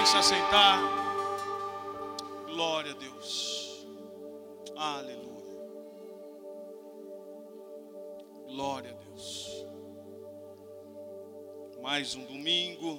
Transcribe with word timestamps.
puderem 0.00 0.06
se 0.06 0.16
aceitar. 0.16 0.80
Glória 2.46 2.92
a 2.92 2.94
Deus. 2.94 3.86
Aleluia. 4.76 5.30
Glória 8.46 8.90
a 8.90 8.94
Deus. 8.94 9.64
Mais 11.82 12.14
um 12.14 12.24
domingo. 12.24 12.98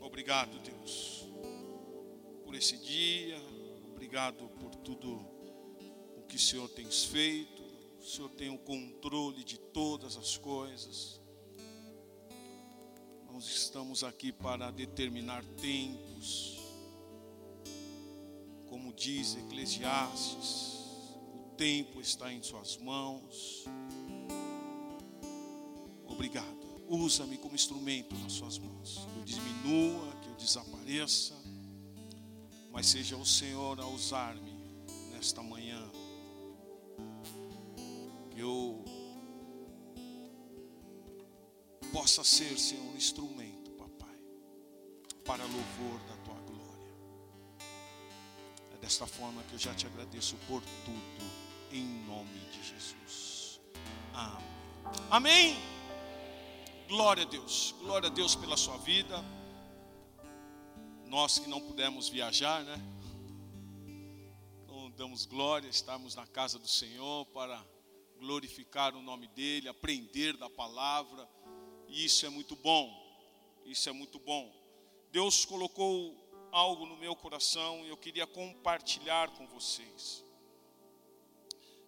Obrigado, 0.00 0.58
Deus, 0.60 1.26
por 2.44 2.54
esse 2.54 2.76
dia. 2.78 3.40
Obrigado 3.90 4.48
por 4.60 4.74
tudo 4.76 5.10
o 6.16 6.22
que 6.28 6.36
o 6.36 6.40
Senhor 6.40 6.68
tem 6.68 6.86
feito. 6.86 7.62
O 7.98 8.04
Senhor 8.04 8.28
tem 8.30 8.50
o 8.50 8.58
controle 8.58 9.42
de 9.42 9.58
todas 9.58 10.16
as 10.16 10.36
coisas. 10.36 11.23
Nós 13.34 13.46
estamos 13.46 14.04
aqui 14.04 14.30
para 14.30 14.70
determinar 14.70 15.44
tempos. 15.60 16.56
Como 18.68 18.92
diz 18.92 19.34
Eclesiastes, 19.34 20.78
o 21.34 21.56
tempo 21.56 22.00
está 22.00 22.32
em 22.32 22.40
Suas 22.44 22.76
mãos. 22.76 23.64
Obrigado. 26.06 26.46
Usa-me 26.88 27.36
como 27.36 27.56
instrumento 27.56 28.14
nas 28.18 28.34
Suas 28.34 28.56
mãos. 28.56 29.04
Que 29.12 29.18
eu 29.18 29.24
diminua, 29.24 30.14
que 30.22 30.28
eu 30.28 30.36
desapareça. 30.36 31.34
Mas 32.70 32.86
seja 32.86 33.16
o 33.16 33.26
Senhor 33.26 33.80
a 33.80 33.86
usar-me 33.88 34.52
nesta 35.10 35.42
manhã. 35.42 35.82
Eu 38.36 38.84
possa 41.94 42.24
ser, 42.24 42.58
Senhor, 42.58 42.82
um 42.92 42.96
instrumento, 42.96 43.70
papai, 43.70 44.18
para 45.24 45.44
louvor 45.44 46.00
da 46.08 46.16
tua 46.24 46.34
glória. 46.40 46.96
É 48.72 48.76
desta 48.78 49.06
forma 49.06 49.40
que 49.44 49.52
eu 49.52 49.58
já 49.60 49.72
te 49.72 49.86
agradeço 49.86 50.34
por 50.48 50.60
tudo, 50.84 51.30
em 51.70 51.84
nome 52.04 52.40
de 52.50 52.68
Jesus. 52.68 53.60
Amém. 54.12 54.44
Amém. 55.08 55.56
Glória 56.88 57.22
a 57.22 57.26
Deus, 57.26 57.72
glória 57.78 58.08
a 58.08 58.12
Deus 58.12 58.34
pela 58.34 58.56
sua 58.56 58.76
vida. 58.78 59.24
Nós 61.06 61.38
que 61.38 61.48
não 61.48 61.60
pudemos 61.60 62.08
viajar, 62.08 62.64
né? 62.64 62.76
Então, 64.64 64.90
damos 64.96 65.26
glória, 65.26 65.68
estamos 65.68 66.16
na 66.16 66.26
casa 66.26 66.58
do 66.58 66.66
Senhor 66.66 67.24
para 67.26 67.64
glorificar 68.18 68.96
o 68.96 69.00
nome 69.00 69.28
dEle, 69.28 69.68
aprender 69.68 70.36
da 70.36 70.50
palavra 70.50 71.28
e 71.88 72.04
isso 72.04 72.26
é 72.26 72.28
muito 72.28 72.56
bom. 72.56 73.02
Isso 73.64 73.88
é 73.88 73.92
muito 73.92 74.18
bom. 74.18 74.52
Deus 75.10 75.44
colocou 75.44 76.14
algo 76.50 76.86
no 76.86 76.96
meu 76.96 77.16
coração 77.16 77.84
e 77.84 77.88
eu 77.88 77.96
queria 77.96 78.26
compartilhar 78.26 79.30
com 79.36 79.46
vocês. 79.46 80.24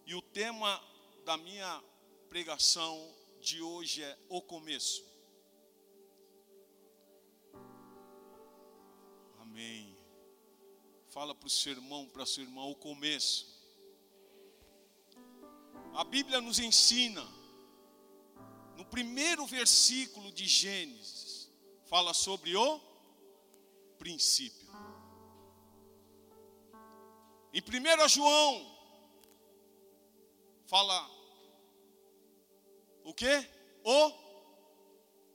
E 0.05 0.15
o 0.15 0.21
tema 0.21 0.81
da 1.25 1.37
minha 1.37 1.83
pregação 2.29 3.13
de 3.41 3.61
hoje 3.61 4.03
é 4.03 4.17
o 4.29 4.41
começo. 4.41 5.05
Amém. 9.39 9.95
Fala 11.09 11.35
para 11.35 11.47
o 11.47 11.49
seu 11.49 11.73
irmão, 11.73 12.07
para 12.07 12.23
a 12.23 12.25
sua 12.25 12.43
irmã, 12.43 12.63
o 12.65 12.75
começo. 12.75 13.57
A 15.93 16.03
Bíblia 16.03 16.39
nos 16.39 16.59
ensina 16.59 17.36
no 18.77 18.85
primeiro 18.85 19.43
versículo 19.47 20.31
de 20.31 20.45
Gênesis, 20.45 21.49
fala 21.85 22.13
sobre 22.13 22.55
o 22.55 22.79
princípio. 23.97 24.67
Em 27.51 27.59
1 27.59 28.07
João, 28.07 28.77
fala 30.67 31.09
o 33.03 33.15
que? 33.15 33.49
O 33.83 34.11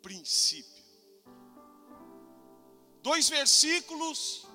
princípio. 0.03 0.85
Dois 3.03 3.29
versículos 3.29 4.47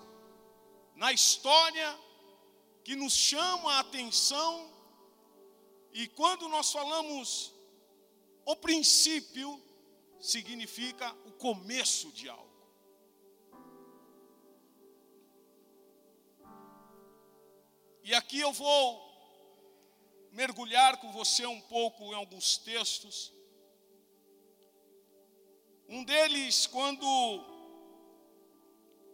na 0.95 1.11
história 1.11 1.99
que 2.85 2.95
nos 2.95 3.11
chamam 3.11 3.67
a 3.67 3.79
atenção, 3.79 4.71
e 5.91 6.07
quando 6.07 6.47
nós 6.47 6.71
falamos 6.71 7.56
o 8.47 8.55
princípio 8.55 9.61
significa 10.21 11.13
o 11.25 11.33
começo 11.33 12.13
de 12.13 12.29
algo. 12.29 12.47
E 18.05 18.13
aqui 18.13 18.39
eu 18.39 18.53
vou 18.53 18.85
mergulhar 20.31 20.95
com 21.01 21.11
você 21.11 21.45
um 21.45 21.59
pouco 21.59 22.05
em 22.05 22.15
alguns 22.15 22.57
textos. 22.57 23.33
Um 25.89 26.05
deles, 26.05 26.67
quando 26.67 27.05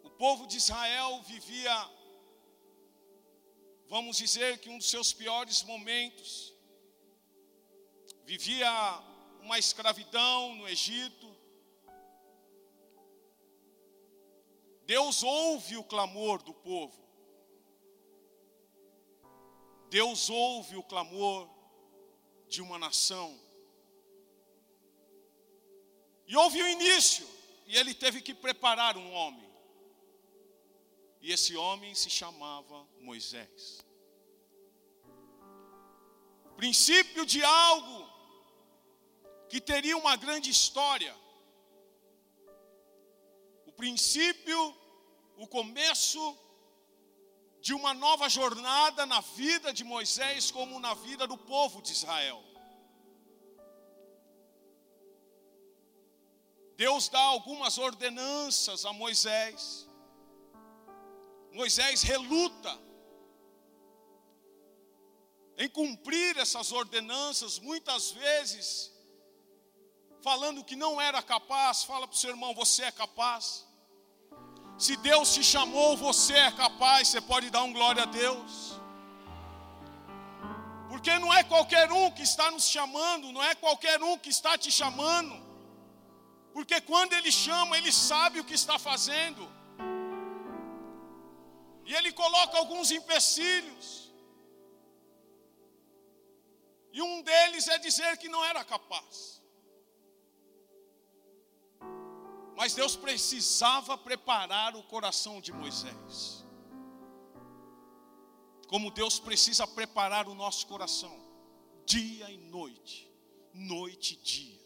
o 0.04 0.12
povo 0.12 0.46
de 0.46 0.58
Israel 0.58 1.24
vivia, 1.24 1.90
vamos 3.88 4.16
dizer 4.18 4.60
que 4.60 4.70
um 4.70 4.78
dos 4.78 4.92
seus 4.92 5.12
piores 5.12 5.64
momentos, 5.64 6.54
vivia 8.26 9.12
uma 9.44 9.60
escravidão 9.60 10.56
no 10.56 10.68
Egito. 10.68 11.28
Deus 14.86 15.22
ouve 15.22 15.76
o 15.78 15.84
clamor 15.84 16.42
do 16.42 16.54
povo. 16.54 17.04
Deus 19.90 20.30
ouve 20.30 20.78
o 20.78 20.84
clamor 20.84 21.50
de 22.48 22.62
uma 22.62 22.80
nação. 22.80 23.38
E 26.26 26.36
houve 26.38 26.64
o 26.64 26.68
início, 26.68 27.28
e 27.68 27.76
ele 27.78 27.94
teve 27.94 28.22
que 28.22 28.34
preparar 28.34 28.98
um 28.98 29.12
homem. 29.12 29.52
E 31.22 31.32
esse 31.32 31.56
homem 31.56 31.94
se 31.94 32.10
chamava 32.10 32.88
Moisés. 33.00 33.86
Princípio 36.56 37.26
de 37.26 37.44
algo 37.44 38.13
que 39.54 39.62
teria 39.62 39.96
uma 39.96 40.16
grande 40.16 40.50
história. 40.50 41.16
O 43.68 43.72
princípio, 43.72 44.76
o 45.38 45.48
começo 45.48 46.36
de 47.62 47.72
uma 47.72 47.94
nova 47.94 48.28
jornada 48.28 49.06
na 49.06 49.22
vida 49.22 49.72
de 49.72 49.84
Moisés, 49.84 50.50
como 50.50 50.80
na 50.80 50.96
vida 50.96 51.28
do 51.28 51.38
povo 51.38 51.84
de 51.84 51.92
Israel. 51.92 52.44
Deus 56.76 57.08
dá 57.08 57.22
algumas 57.22 57.78
ordenanças 57.78 58.86
a 58.86 58.92
Moisés. 58.92 59.88
Moisés 61.52 62.02
reluta 62.02 62.76
em 65.60 65.70
cumprir 65.70 66.38
essas 66.38 66.72
ordenanças, 66.72 67.60
muitas 67.60 68.10
vezes 68.10 68.93
falando 70.24 70.64
que 70.64 70.76
não 70.76 71.00
era 71.00 71.22
capaz, 71.22 71.84
fala 71.84 72.08
para 72.08 72.16
o 72.16 72.18
seu 72.18 72.32
irmão: 72.32 72.54
você 72.56 72.84
é 72.84 72.92
capaz. 72.92 73.66
Se 74.78 74.96
Deus 74.98 75.34
te 75.34 75.44
chamou, 75.44 75.96
você 75.96 76.34
é 76.34 76.52
capaz, 76.52 77.10
você 77.10 77.22
pode 77.22 77.50
dar 77.50 77.64
um 77.64 77.74
glória 77.74 78.04
a 78.04 78.06
Deus. 78.06 78.74
Porque 80.90 81.18
não 81.20 81.32
é 81.34 81.44
qualquer 81.44 81.92
um 81.92 82.10
que 82.12 82.24
está 82.24 82.50
nos 82.50 82.68
chamando, 82.68 83.32
não 83.32 83.44
é 83.44 83.54
qualquer 83.56 84.02
um 84.02 84.18
que 84.18 84.30
está 84.30 84.58
te 84.58 84.72
chamando. 84.72 85.36
Porque 86.54 86.80
quando 86.82 87.14
Ele 87.14 87.32
chama, 87.32 87.78
Ele 87.78 87.92
sabe 87.92 88.40
o 88.40 88.46
que 88.46 88.54
está 88.54 88.78
fazendo. 88.80 89.44
E 91.86 91.94
Ele 91.94 92.12
coloca 92.14 92.58
alguns 92.58 92.92
empecilhos. 92.92 94.12
E 96.92 97.02
um 97.02 97.22
deles 97.24 97.68
é 97.68 97.78
dizer 97.80 98.18
que 98.18 98.30
não 98.30 98.44
era 98.46 98.64
capaz. 98.64 99.43
Mas 102.64 102.74
Deus 102.74 102.96
precisava 102.96 103.98
preparar 103.98 104.74
o 104.74 104.84
coração 104.84 105.42
de 105.42 105.52
Moisés. 105.52 106.46
Como 108.70 108.90
Deus 108.90 109.20
precisa 109.20 109.68
preparar 109.68 110.30
o 110.30 110.34
nosso 110.34 110.66
coração, 110.66 111.14
dia 111.86 112.32
e 112.32 112.38
noite, 112.38 113.12
noite 113.54 114.14
e 114.14 114.16
dia. 114.16 114.62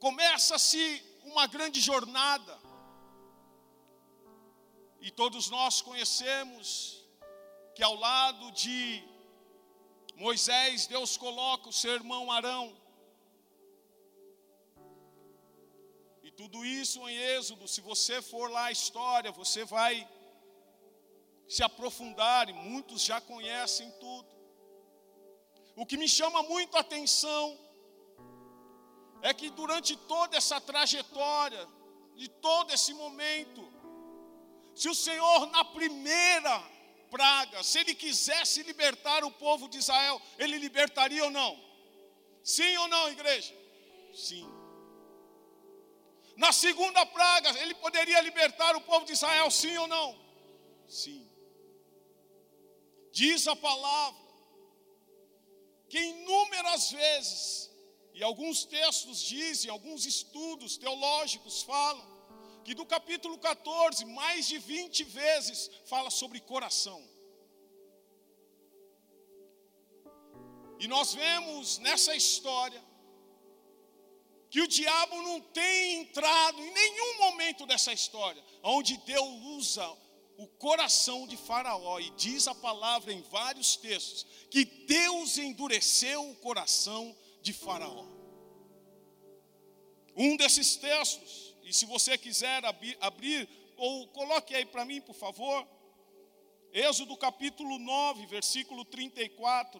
Começa-se 0.00 1.02
uma 1.22 1.46
grande 1.46 1.82
jornada, 1.82 2.58
e 5.02 5.10
todos 5.10 5.50
nós 5.50 5.82
conhecemos 5.82 7.06
que 7.74 7.82
ao 7.82 7.94
lado 7.94 8.50
de 8.52 9.17
Moisés, 10.18 10.88
Deus 10.88 11.16
coloca 11.16 11.68
o 11.68 11.72
seu 11.72 11.92
irmão 11.94 12.30
Arão. 12.32 12.76
E 16.24 16.30
tudo 16.32 16.64
isso 16.64 17.08
em 17.08 17.16
Êxodo, 17.16 17.68
se 17.68 17.80
você 17.80 18.20
for 18.20 18.50
lá 18.50 18.64
a 18.64 18.72
história, 18.72 19.30
você 19.30 19.64
vai 19.64 20.08
se 21.48 21.62
aprofundar, 21.62 22.50
e 22.50 22.52
muitos 22.52 23.04
já 23.04 23.20
conhecem 23.20 23.88
tudo. 24.00 24.28
O 25.76 25.86
que 25.86 25.96
me 25.96 26.08
chama 26.08 26.42
muito 26.42 26.76
a 26.76 26.80
atenção 26.80 27.56
é 29.22 29.32
que 29.32 29.50
durante 29.50 29.96
toda 29.96 30.36
essa 30.36 30.60
trajetória, 30.60 31.64
de 32.16 32.28
todo 32.28 32.74
esse 32.74 32.92
momento, 32.92 33.62
se 34.74 34.88
o 34.88 34.96
Senhor 34.96 35.46
na 35.46 35.64
primeira 35.64 36.77
praga, 37.10 37.62
se 37.62 37.78
ele 37.80 37.94
quisesse 37.94 38.62
libertar 38.62 39.24
o 39.24 39.30
povo 39.30 39.68
de 39.68 39.78
Israel, 39.78 40.20
ele 40.38 40.58
libertaria 40.58 41.24
ou 41.24 41.30
não? 41.30 41.58
Sim 42.42 42.76
ou 42.78 42.88
não, 42.88 43.10
igreja? 43.10 43.54
Sim. 44.14 44.46
Na 46.36 46.52
segunda 46.52 47.04
praga, 47.04 47.50
ele 47.62 47.74
poderia 47.74 48.20
libertar 48.20 48.76
o 48.76 48.80
povo 48.80 49.04
de 49.04 49.12
Israel, 49.12 49.50
sim 49.50 49.76
ou 49.76 49.88
não? 49.88 50.16
Sim. 50.88 51.28
Diz 53.12 53.48
a 53.48 53.56
palavra 53.56 54.28
que 55.88 55.98
inúmeras 55.98 56.90
vezes, 56.90 57.70
e 58.14 58.22
alguns 58.22 58.64
textos 58.64 59.20
dizem, 59.20 59.70
alguns 59.70 60.04
estudos 60.06 60.76
teológicos 60.76 61.62
falam, 61.62 62.17
que 62.68 62.74
do 62.74 62.84
capítulo 62.84 63.38
14, 63.38 64.04
mais 64.04 64.46
de 64.46 64.58
20 64.58 65.02
vezes 65.04 65.70
fala 65.86 66.10
sobre 66.10 66.38
coração. 66.38 67.02
E 70.78 70.86
nós 70.86 71.14
vemos 71.14 71.78
nessa 71.78 72.14
história 72.14 72.84
que 74.50 74.60
o 74.60 74.68
diabo 74.68 75.16
não 75.22 75.40
tem 75.40 76.02
entrado 76.02 76.60
em 76.60 76.70
nenhum 76.70 77.18
momento 77.20 77.64
dessa 77.64 77.90
história, 77.90 78.44
onde 78.62 78.98
Deus 78.98 79.42
usa 79.56 79.88
o 80.36 80.46
coração 80.46 81.26
de 81.26 81.38
Faraó, 81.38 81.98
e 82.00 82.10
diz 82.10 82.46
a 82.46 82.54
palavra 82.54 83.14
em 83.14 83.22
vários 83.22 83.76
textos, 83.76 84.26
que 84.50 84.66
Deus 84.66 85.38
endureceu 85.38 86.30
o 86.30 86.36
coração 86.36 87.16
de 87.40 87.54
Faraó. 87.54 88.04
Um 90.14 90.36
desses 90.36 90.76
textos 90.76 91.47
e 91.68 91.72
se 91.74 91.84
você 91.84 92.16
quiser 92.16 92.64
abrir, 92.64 92.96
abrir 92.98 93.46
ou 93.76 94.08
coloque 94.08 94.54
aí 94.54 94.64
para 94.64 94.86
mim, 94.86 95.02
por 95.02 95.14
favor. 95.14 95.68
Êxodo 96.72 97.14
capítulo 97.14 97.78
9, 97.78 98.24
versículo 98.24 98.86
34. 98.86 99.78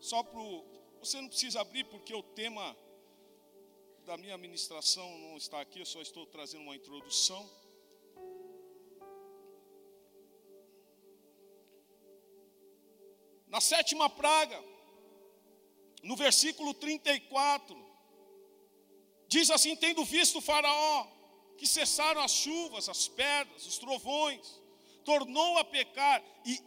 Só 0.00 0.24
para 0.24 0.40
você 0.98 1.20
não 1.20 1.28
precisa 1.28 1.60
abrir 1.60 1.84
porque 1.84 2.12
o 2.12 2.22
tema 2.22 2.76
da 4.04 4.16
minha 4.16 4.36
ministração 4.36 5.08
não 5.18 5.36
está 5.36 5.60
aqui, 5.60 5.78
eu 5.78 5.86
só 5.86 6.02
estou 6.02 6.26
trazendo 6.26 6.64
uma 6.64 6.74
introdução. 6.74 7.48
Na 13.46 13.60
sétima 13.60 14.10
praga, 14.10 14.73
no 16.04 16.16
versículo 16.16 16.74
34, 16.74 17.74
diz 19.26 19.50
assim: 19.50 19.74
Tendo 19.74 20.04
visto 20.04 20.38
o 20.38 20.42
Faraó, 20.42 21.06
que 21.56 21.66
cessaram 21.66 22.20
as 22.20 22.30
chuvas, 22.30 22.88
as 22.88 23.08
pedras, 23.08 23.66
os 23.66 23.78
trovões, 23.78 24.60
tornou 25.02 25.58
a 25.58 25.64
pecar 25.64 26.22
e 26.44 26.60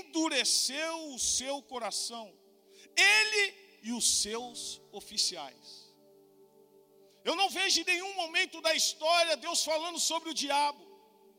endureceu 0.00 1.12
o 1.12 1.18
seu 1.18 1.62
coração, 1.62 2.32
ele 2.96 3.54
e 3.82 3.92
os 3.92 4.22
seus 4.22 4.80
oficiais. 4.92 5.84
Eu 7.22 7.36
não 7.36 7.48
vejo 7.50 7.80
em 7.80 7.84
nenhum 7.84 8.14
momento 8.14 8.60
da 8.60 8.74
história 8.74 9.36
Deus 9.36 9.62
falando 9.62 9.98
sobre 9.98 10.30
o 10.30 10.34
diabo, 10.34 10.82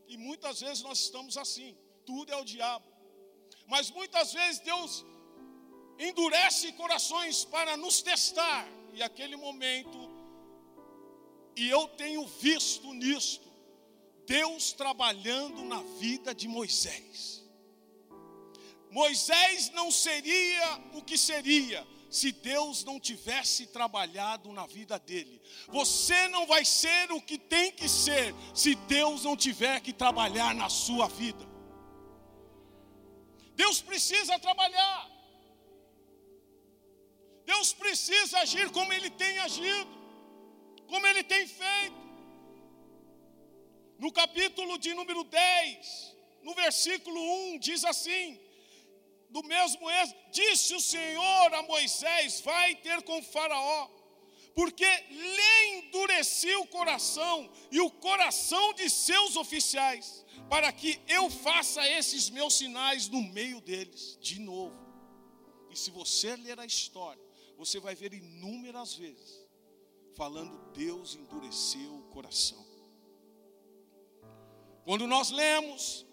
e 0.08 0.16
muitas 0.16 0.60
vezes 0.62 0.84
nós 0.84 1.00
estamos 1.00 1.38
assim, 1.38 1.76
tudo 2.06 2.32
é 2.32 2.36
o 2.36 2.46
diabo, 2.46 2.88
mas 3.66 3.90
muitas 3.90 4.32
vezes 4.32 4.60
Deus 4.62 5.04
endurece 6.00 6.72
corações 6.74 7.46
para 7.46 7.78
nos 7.78 8.02
testar. 8.02 8.68
E 8.94 9.04
aquele 9.04 9.36
momento, 9.36 10.10
e 11.56 11.70
eu 11.70 11.88
tenho 11.90 12.26
visto 12.26 12.94
nisto, 12.94 13.46
Deus 14.26 14.72
trabalhando 14.74 15.64
na 15.64 15.82
vida 16.00 16.34
de 16.34 16.48
Moisés. 16.48 17.44
Moisés 18.90 19.70
não 19.72 19.92
seria 19.92 20.82
o 20.94 21.02
que 21.02 21.18
seria 21.18 21.86
se 22.10 22.32
Deus 22.32 22.84
não 22.86 22.98
tivesse 22.98 23.68
trabalhado 23.68 24.52
na 24.54 24.66
vida 24.66 24.98
dele. 24.98 25.42
Você 25.68 26.30
não 26.30 26.48
vai 26.48 26.64
ser 26.64 27.12
o 27.12 27.22
que 27.22 27.38
tem 27.38 27.74
que 27.74 27.90
ser 27.90 28.34
se 28.54 28.74
Deus 28.74 29.26
não 29.26 29.36
tiver 29.36 29.82
que 29.82 29.92
trabalhar 29.92 30.56
na 30.56 30.70
sua 30.70 31.10
vida. 31.10 31.46
Deus 33.54 33.82
precisa 33.82 34.40
trabalhar. 34.40 35.15
Deus 37.46 37.74
precisa 37.74 38.40
agir 38.40 38.70
como 38.72 38.92
Ele 38.94 39.10
tem 39.10 39.38
agido, 39.40 39.90
como 40.88 41.06
Ele 41.08 41.24
tem 41.24 41.48
feito. 41.48 42.06
No 43.98 44.12
capítulo 44.12 44.78
de 44.78 44.94
número 44.94 45.24
10, 45.24 46.16
no 46.44 46.54
versículo 46.54 47.20
1, 47.54 47.60
diz 47.60 47.84
assim: 47.86 48.40
do 49.36 49.44
mesmo 49.44 49.90
êxodo, 49.90 50.20
disse 50.32 50.74
o 50.76 50.80
Senhor 50.80 51.54
a 51.54 51.64
Moisés: 51.64 52.40
Vai 52.40 52.76
ter 52.76 53.02
com 53.04 53.22
Faraó, 53.22 53.90
porque 54.54 54.86
lhe 55.10 55.78
endureci 55.78 56.56
o 56.56 56.68
coração 56.68 57.52
e 57.70 57.82
o 57.82 57.92
coração 57.92 58.74
de 58.74 58.90
seus 58.90 59.36
oficiais, 59.36 60.26
para 60.50 60.72
que 60.72 61.02
eu 61.08 61.30
faça 61.30 61.86
esses 61.86 62.30
meus 62.30 62.54
sinais 62.56 63.10
no 63.10 63.22
meio 63.22 63.60
deles, 63.60 64.18
de 64.22 64.40
novo. 64.40 64.80
E 65.70 65.78
se 65.78 65.92
você 65.92 66.38
ler 66.38 66.58
a 66.58 66.66
história, 66.66 67.22
você 67.58 67.80
vai 67.80 67.96
ver 67.96 68.14
inúmeras 68.14 68.94
vezes 68.96 69.46
falando 70.16 70.72
Deus 70.72 71.16
endureceu 71.16 71.98
o 71.98 72.04
coração. 72.04 72.66
Quando 74.84 75.06
nós 75.08 75.30
lemos 75.30 76.06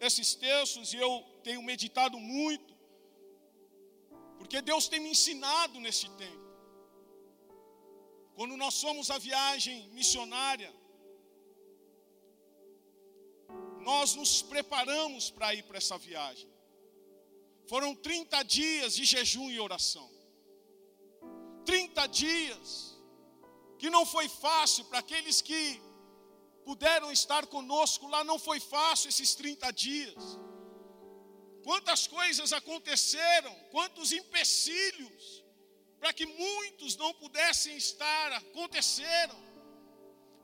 esses 0.00 0.34
textos, 0.34 0.92
e 0.92 0.96
eu 0.96 1.24
tenho 1.42 1.62
meditado 1.62 2.18
muito, 2.18 2.74
porque 4.38 4.60
Deus 4.60 4.88
tem 4.88 5.00
me 5.00 5.10
ensinado 5.10 5.78
nesse 5.80 6.08
tempo. 6.10 6.44
Quando 8.34 8.56
nós 8.56 8.74
somos 8.74 9.10
a 9.10 9.18
viagem 9.18 9.88
missionária, 9.90 10.72
nós 13.80 14.14
nos 14.14 14.42
preparamos 14.42 15.30
para 15.30 15.54
ir 15.54 15.62
para 15.64 15.78
essa 15.78 15.96
viagem. 15.96 16.48
Foram 17.66 17.94
30 17.94 18.42
dias 18.42 18.94
de 18.94 19.04
jejum 19.04 19.50
e 19.50 19.60
oração. 19.60 20.13
30 21.64 22.06
dias, 22.08 22.96
que 23.78 23.90
não 23.90 24.04
foi 24.06 24.28
fácil 24.28 24.84
para 24.86 25.00
aqueles 25.00 25.40
que 25.40 25.80
puderam 26.64 27.10
estar 27.12 27.46
conosco 27.46 28.08
lá, 28.08 28.24
não 28.24 28.38
foi 28.38 28.58
fácil 28.58 29.08
esses 29.08 29.34
30 29.34 29.70
dias. 29.72 30.38
Quantas 31.62 32.06
coisas 32.06 32.52
aconteceram, 32.52 33.54
quantos 33.70 34.12
empecilhos, 34.12 35.44
para 35.98 36.12
que 36.12 36.26
muitos 36.26 36.96
não 36.96 37.12
pudessem 37.14 37.76
estar, 37.76 38.32
aconteceram. 38.32 39.42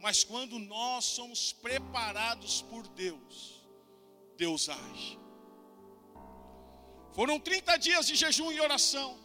Mas 0.00 0.24
quando 0.24 0.58
nós 0.58 1.04
somos 1.04 1.52
preparados 1.52 2.62
por 2.62 2.88
Deus, 2.88 3.62
Deus 4.38 4.70
age. 4.70 5.18
Foram 7.12 7.38
30 7.38 7.76
dias 7.76 8.06
de 8.06 8.16
jejum 8.16 8.50
e 8.50 8.60
oração. 8.60 9.19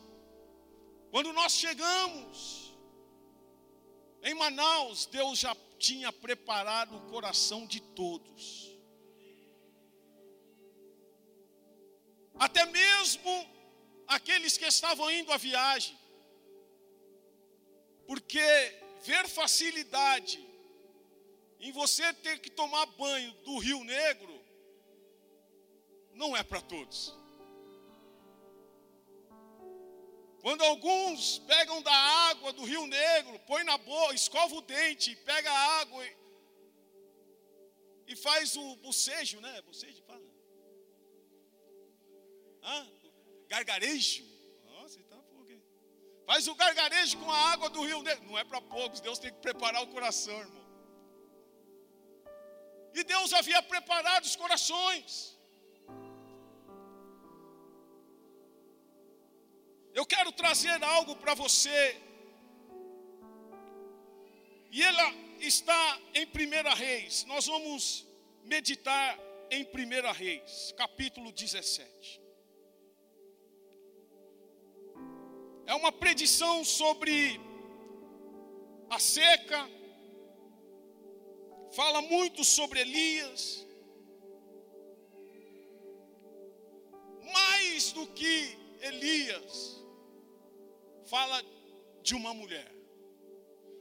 Quando 1.15 1.31
nós 1.31 1.53
chegamos 1.53 2.75
em 4.21 4.33
Manaus, 4.33 5.05
Deus 5.05 5.39
já 5.39 5.55
tinha 5.79 6.11
preparado 6.11 6.97
o 6.97 7.09
coração 7.09 7.65
de 7.65 7.79
todos. 7.79 8.77
Até 12.37 12.65
mesmo 12.65 13.31
aqueles 14.05 14.57
que 14.57 14.65
estavam 14.65 15.09
indo 15.09 15.31
à 15.31 15.37
viagem. 15.37 15.97
Porque 18.05 18.41
ver 19.05 19.25
facilidade 19.29 20.45
em 21.61 21.71
você 21.71 22.11
ter 22.11 22.39
que 22.39 22.51
tomar 22.51 22.87
banho 22.87 23.31
do 23.45 23.57
Rio 23.59 23.85
Negro 23.85 24.37
não 26.13 26.35
é 26.35 26.43
para 26.43 26.59
todos. 26.59 27.15
Quando 30.45 30.63
alguns 30.63 31.39
pegam 31.51 31.81
da 31.81 31.91
água 31.91 32.53
do 32.53 32.65
Rio 32.65 32.85
Negro, 32.85 33.39
põe 33.47 33.63
na 33.63 33.79
boca, 33.79 34.13
escova 34.13 34.53
o 34.53 34.61
dente, 34.61 35.15
pega 35.29 35.51
a 35.51 35.79
água. 35.79 36.05
e 38.07 38.15
faz 38.15 38.55
o 38.55 38.75
bocejo, 38.75 39.41
né? 39.41 39.53
Bocejo, 39.63 40.03
fala. 40.03 40.21
Hã? 42.61 42.91
Gargarejo. 43.47 44.23
Nossa, 44.65 44.99
então 44.99 45.19
fogo. 45.23 45.47
Faz 46.27 46.47
o 46.47 46.53
gargarejo 46.53 47.17
com 47.17 47.31
a 47.31 47.39
água 47.53 47.67
do 47.71 47.83
rio. 47.83 48.03
Não 48.27 48.37
é 48.37 48.43
para 48.43 48.61
poucos, 48.61 48.99
Deus 48.99 49.17
tem 49.17 49.33
que 49.33 49.39
preparar 49.39 49.81
o 49.81 49.87
coração, 49.87 50.39
irmão. 50.39 50.65
E 52.93 53.03
Deus 53.03 53.33
havia 53.33 53.63
preparado 53.63 54.25
os 54.25 54.35
corações. 54.35 55.34
Eu 59.99 60.05
quero 60.05 60.29
trazer 60.33 60.83
algo 60.83 61.15
para 61.15 61.33
você. 61.33 61.95
E 64.69 64.83
ela 64.83 65.07
está 65.39 65.99
em 66.13 66.25
1 66.25 66.75
Reis. 66.75 67.23
Nós 67.23 67.45
vamos 67.45 68.05
meditar 68.43 69.17
em 69.49 69.63
1 69.63 70.11
Reis, 70.11 70.73
capítulo 70.75 71.31
17. 71.31 72.21
É 75.65 75.73
uma 75.73 75.93
predição 75.93 76.65
sobre 76.65 77.39
a 78.89 78.99
seca, 78.99 79.67
fala 81.71 82.01
muito 82.01 82.43
sobre 82.43 82.81
Elias. 82.81 83.65
Mais 87.33 87.93
do 87.93 88.05
que 88.07 88.57
Elias, 88.81 89.84
fala 91.05 91.43
de 92.01 92.15
uma 92.15 92.33
mulher, 92.33 92.71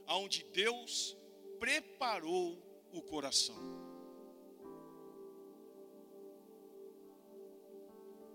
aonde 0.07 0.43
Deus 0.45 1.15
preparou 1.59 2.57
o 2.91 3.01
coração. 3.01 3.55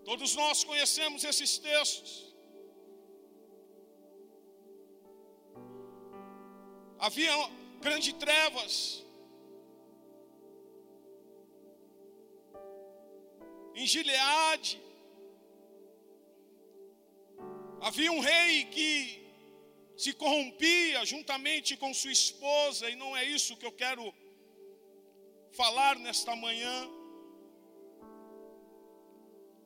Todos 0.03 0.35
nós 0.35 0.63
conhecemos 0.63 1.23
esses 1.23 1.57
textos. 1.57 2.35
Havia 6.99 7.31
grandes 7.81 8.13
trevas. 8.13 9.05
Em 13.73 13.85
Gileade. 13.85 14.90
Havia 17.91 18.09
um 18.09 18.21
rei 18.21 18.63
que 18.73 18.89
se 20.01 20.11
corrompia 20.13 20.99
juntamente 21.03 21.75
com 21.75 21.93
sua 21.93 22.13
esposa, 22.19 22.89
e 22.89 22.95
não 22.95 23.09
é 23.17 23.25
isso 23.25 23.57
que 23.57 23.65
eu 23.65 23.71
quero 23.81 24.03
falar 25.51 25.97
nesta 26.05 26.33
manhã. 26.33 26.77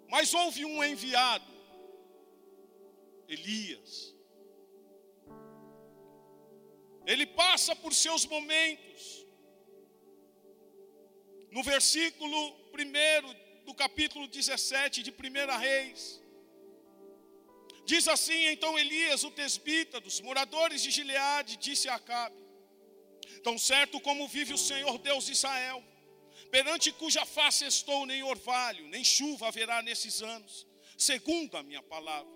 Mas 0.10 0.34
houve 0.34 0.65
um 0.65 0.84
enviado, 0.84 1.53
Elias. 3.27 4.15
Ele 7.05 7.27
passa 7.27 7.75
por 7.75 7.94
seus 7.94 8.25
momentos. 8.25 9.24
No 11.51 11.62
versículo 11.62 12.39
1 12.74 13.65
do 13.65 13.75
capítulo 13.75 14.27
17 14.27 15.03
de 15.03 15.12
1 15.12 15.60
Reis, 15.60 16.25
diz 17.86 18.08
assim: 18.08 18.48
Então 18.48 18.77
Elias, 18.77 19.24
o 19.24 19.32
tesbita 19.32 20.00
dos 20.00 20.20
moradores 20.22 20.82
de 20.82 20.92
Gileade, 20.92 21.58
disse 21.58 21.88
a 21.88 21.96
Acabe: 21.96 22.36
Tão 23.44 23.58
certo 23.58 24.00
como 24.00 24.27
vive 24.27 24.54
o 24.54 24.58
Senhor 24.58 24.98
Deus 24.98 25.25
de 25.25 25.34
Israel, 25.34 25.84
perante 26.51 26.92
cuja 26.92 27.25
face 27.25 27.65
estou, 27.65 28.06
nem 28.06 28.24
orvalho, 28.24 28.88
nem 28.88 29.04
chuva 29.04 29.48
haverá 29.48 29.82
nesses 29.82 30.22
anos, 30.22 30.65
segundo 30.98 31.56
a 31.56 31.63
minha 31.63 31.84
palavra. 31.84 32.34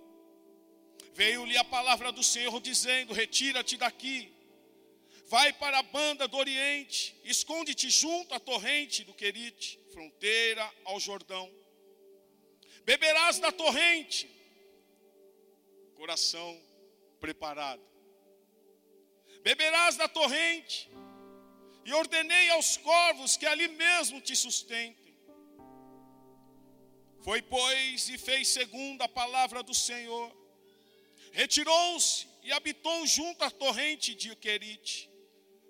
Veio-lhe 1.14 1.58
a 1.58 1.64
palavra 1.64 2.12
do 2.12 2.24
Senhor 2.24 2.60
dizendo: 2.62 3.14
Retira-te 3.14 3.78
daqui 3.78 4.40
Vai 5.30 5.54
para 5.54 5.78
a 5.78 5.84
banda 5.84 6.28
do 6.28 6.38
Oriente, 6.38 7.16
esconde-te 7.24 7.88
junto 7.88 8.34
à 8.34 8.40
torrente 8.40 9.04
do 9.04 9.14
Querite, 9.14 9.80
fronteira 9.94 10.68
ao 10.84 11.00
Jordão. 11.00 11.48
Beberás 12.84 13.38
da 13.38 13.52
torrente, 13.52 14.28
coração 16.00 16.58
preparado. 17.20 17.84
Beberás 19.44 19.98
da 19.98 20.08
torrente, 20.08 20.90
e 21.84 21.94
ordenei 21.94 22.50
aos 22.52 22.78
corvos 22.78 23.36
que 23.36 23.46
ali 23.46 23.68
mesmo 23.68 24.22
te 24.22 24.34
sustentem. 24.34 25.14
Foi, 27.22 27.42
pois, 27.42 28.08
e 28.08 28.18
fez 28.18 28.48
segundo 28.48 29.02
a 29.02 29.10
palavra 29.10 29.62
do 29.62 29.74
Senhor. 29.74 30.32
Retirou-se 31.34 32.28
e 32.44 32.52
habitou 32.54 33.06
junto 33.06 33.44
à 33.44 33.52
torrente 33.52 34.16
de 34.16 34.34
Querite 34.38 35.10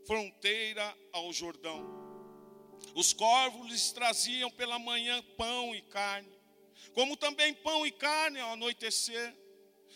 fronteira 0.06 0.96
ao 1.12 1.34
Jordão. 1.34 1.82
Os 2.94 3.14
corvos 3.14 3.68
lhes 3.72 3.92
traziam 3.92 4.52
pela 4.52 4.78
manhã 4.78 5.24
pão 5.38 5.74
e 5.74 5.82
carne, 5.82 6.32
como 6.94 7.18
também 7.18 7.52
pão 7.54 7.86
e 7.86 7.92
carne 7.92 8.40
ao 8.40 8.54
anoitecer, 8.54 9.36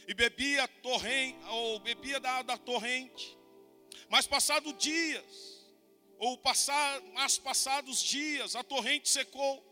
e 0.08 0.14
bebia 0.14 0.68
torrente, 0.68 1.38
ou 1.50 1.80
bebia 1.80 2.20
da, 2.20 2.42
da 2.42 2.58
torrente. 2.58 3.38
Mas 4.10 4.28
passados 4.28 4.74
dias, 4.78 5.66
ou 6.18 6.38
passar, 6.38 7.02
mas 7.14 7.38
passados 7.38 8.02
dias, 8.02 8.56
a 8.56 8.64
torrente 8.64 9.10
secou, 9.10 9.64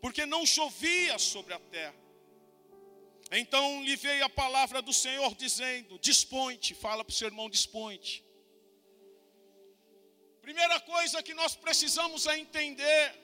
porque 0.00 0.26
não 0.26 0.44
chovia 0.46 1.18
sobre 1.18 1.54
a 1.54 1.58
terra. 1.58 1.94
Então 3.32 3.82
lhe 3.84 3.96
veio 3.96 4.24
a 4.24 4.28
palavra 4.28 4.82
do 4.82 4.92
Senhor 4.92 5.34
dizendo: 5.34 5.98
Dispõe-te, 5.98 6.74
fala 6.74 7.04
para 7.04 7.12
o 7.12 7.14
seu 7.14 7.28
irmão, 7.28 7.48
dispõe-te 7.48 8.24
Primeira 10.50 10.80
coisa 10.80 11.22
que 11.22 11.34
nós 11.34 11.54
precisamos 11.54 12.26
é 12.26 12.38
entender 12.38 13.14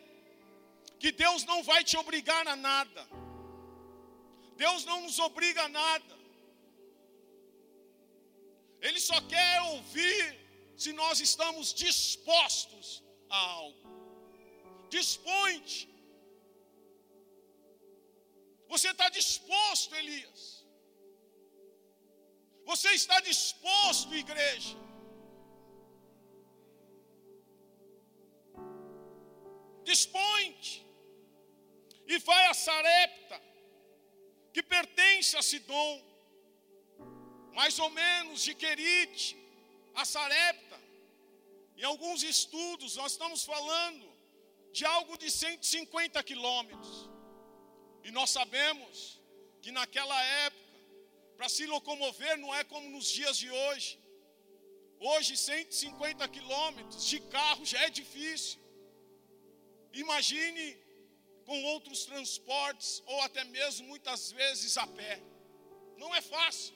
que 0.98 1.10
Deus 1.10 1.44
não 1.44 1.62
vai 1.62 1.82
te 1.82 1.96
obrigar 1.96 2.46
a 2.46 2.54
nada. 2.54 3.08
Deus 4.56 4.84
não 4.84 5.00
nos 5.00 5.18
obriga 5.18 5.64
a 5.64 5.68
nada. 5.68 6.15
Ele 8.86 9.00
só 9.08 9.18
quer 9.32 9.54
ouvir 9.74 10.22
se 10.82 10.92
nós 11.00 11.20
estamos 11.28 11.74
dispostos 11.84 12.86
a 13.36 13.38
algo. 13.60 13.84
Dispõe-te. 14.96 15.82
Você 18.72 18.88
está 18.94 19.08
disposto, 19.20 19.94
Elias? 20.02 20.42
Você 22.70 22.90
está 23.00 23.18
disposto, 23.30 24.14
igreja? 24.24 24.76
dispõe-te 29.86 30.84
e 32.06 32.18
vai 32.18 32.46
a 32.46 32.54
Sarepta, 32.54 33.40
que 34.52 34.62
pertence 34.62 35.36
a 35.36 35.42
Sidom, 35.42 35.92
mais 37.58 37.78
ou 37.84 37.88
menos 38.02 38.42
de 38.46 38.52
Querite 38.62 39.28
a 39.94 40.04
Sarepta. 40.04 40.78
Em 41.78 41.84
alguns 41.92 42.22
estudos, 42.22 42.96
nós 43.00 43.12
estamos 43.12 43.44
falando 43.52 44.06
de 44.76 44.84
algo 44.84 45.16
de 45.22 45.30
150 45.30 46.22
quilômetros. 46.30 47.08
E 48.04 48.10
nós 48.18 48.28
sabemos 48.38 49.18
que 49.62 49.72
naquela 49.78 50.18
época, 50.46 50.64
para 51.38 51.48
se 51.48 51.64
locomover 51.74 52.36
não 52.42 52.54
é 52.54 52.62
como 52.72 52.90
nos 52.90 53.08
dias 53.18 53.38
de 53.38 53.50
hoje. 53.50 53.98
Hoje, 55.10 55.34
150 55.34 56.28
quilômetros 56.36 57.06
de 57.06 57.20
carro 57.36 57.64
já 57.64 57.80
é 57.86 57.90
difícil. 58.02 58.60
Imagine 60.04 60.66
com 61.46 61.58
outros 61.72 62.04
transportes, 62.04 63.02
ou 63.06 63.18
até 63.22 63.44
mesmo 63.44 63.86
muitas 63.92 64.30
vezes 64.40 64.76
a 64.76 64.86
pé. 64.86 65.14
Não 65.96 66.14
é 66.14 66.20
fácil. 66.20 66.75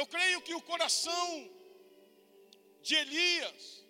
Eu 0.00 0.06
creio 0.14 0.40
que 0.46 0.54
o 0.58 0.62
coração 0.70 1.26
de 2.86 2.94
Elias, 3.02 3.84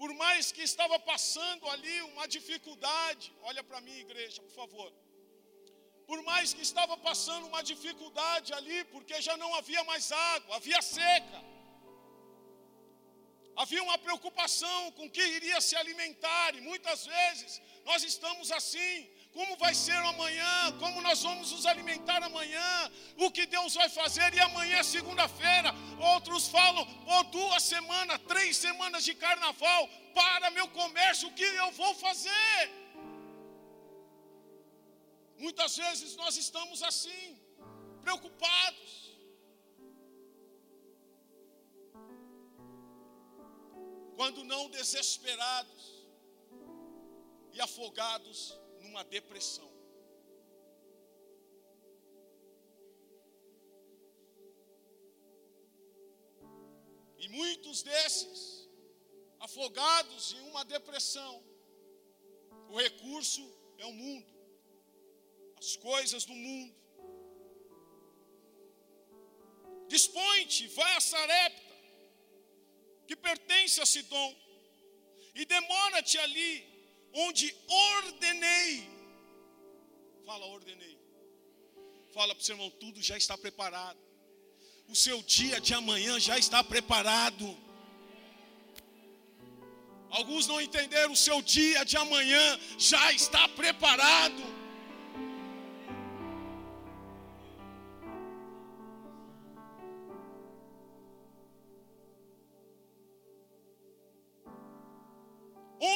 por 0.00 0.10
mais 0.22 0.52
que 0.54 0.62
estava 0.70 0.98
passando 1.12 1.68
ali 1.74 1.96
uma 2.12 2.26
dificuldade, 2.36 3.32
olha 3.42 3.62
para 3.68 3.80
mim, 3.86 3.96
igreja, 4.06 4.42
por 4.42 4.54
favor. 4.60 4.90
Por 6.10 6.20
mais 6.22 6.52
que 6.52 6.62
estava 6.70 6.96
passando 7.08 7.46
uma 7.46 7.62
dificuldade 7.62 8.52
ali, 8.58 8.78
porque 8.92 9.22
já 9.28 9.36
não 9.42 9.50
havia 9.58 9.82
mais 9.84 10.12
água, 10.12 10.56
havia 10.56 10.80
seca. 10.82 11.40
Havia 13.62 13.82
uma 13.82 13.96
preocupação 14.06 14.78
com 14.92 15.08
que 15.08 15.24
iria 15.38 15.60
se 15.60 15.74
alimentar, 15.82 16.54
e 16.56 16.60
muitas 16.60 17.06
vezes 17.06 17.62
nós 17.84 18.02
estamos 18.02 18.50
assim, 18.58 19.08
como 19.34 19.56
vai 19.56 19.74
ser 19.74 19.96
amanhã, 20.12 20.72
como 20.78 21.02
nós 21.02 21.20
vamos 21.26 21.50
nos 21.50 21.66
alimentar 21.66 22.22
amanhã, 22.22 22.90
o 23.16 23.30
que 23.32 23.44
Deus 23.46 23.74
vai 23.74 23.88
fazer, 23.88 24.32
e 24.32 24.40
amanhã 24.40 24.78
é 24.78 24.84
segunda-feira. 24.84 25.70
Outros 26.14 26.46
falam, 26.46 26.86
por 26.86 27.18
oh, 27.18 27.24
duas 27.24 27.62
semanas, 27.64 28.20
três 28.28 28.56
semanas 28.56 29.04
de 29.04 29.14
carnaval, 29.24 29.88
para 30.14 30.52
meu 30.52 30.68
comércio, 30.68 31.28
o 31.28 31.34
que 31.34 31.42
eu 31.42 31.70
vou 31.72 31.92
fazer? 31.96 32.60
Muitas 35.36 35.76
vezes 35.76 36.14
nós 36.14 36.36
estamos 36.36 36.80
assim, 36.84 37.36
preocupados. 38.02 38.92
Quando 44.14 44.44
não 44.44 44.70
desesperados 44.70 45.84
e 47.52 47.60
afogados 47.60 48.63
numa 48.84 49.04
depressão. 49.04 49.70
E 57.18 57.28
muitos 57.28 57.82
desses, 57.82 58.68
afogados 59.40 60.32
em 60.34 60.40
uma 60.50 60.64
depressão, 60.64 61.42
o 62.68 62.76
recurso 62.76 63.42
é 63.78 63.86
o 63.86 63.92
mundo, 63.92 64.32
as 65.56 65.76
coisas 65.76 66.24
do 66.24 66.34
mundo. 66.34 66.74
Dispõe-te, 69.88 70.66
vai 70.68 70.92
a 70.96 71.00
Sarepta, 71.00 71.74
que 73.06 73.16
pertence 73.16 73.80
a 73.80 73.86
Sidom, 73.86 74.30
e 75.34 75.44
demora-te 75.44 76.18
ali, 76.18 76.73
onde 77.14 77.54
ordenei. 77.68 78.88
Fala, 80.26 80.46
ordenei. 80.46 80.98
Fala 82.12 82.34
para 82.34 82.42
o 82.42 82.44
seu 82.44 82.54
irmão, 82.54 82.70
tudo 82.70 83.02
já 83.02 83.16
está 83.16 83.36
preparado. 83.36 83.98
O 84.88 84.94
seu 84.94 85.22
dia 85.22 85.60
de 85.60 85.72
amanhã 85.74 86.18
já 86.20 86.38
está 86.38 86.62
preparado. 86.62 87.56
Alguns 90.10 90.46
não 90.46 90.60
entenderam, 90.60 91.12
o 91.12 91.16
seu 91.16 91.42
dia 91.42 91.84
de 91.84 91.96
amanhã 91.96 92.60
já 92.78 93.12
está 93.12 93.48
preparado. 93.48 94.53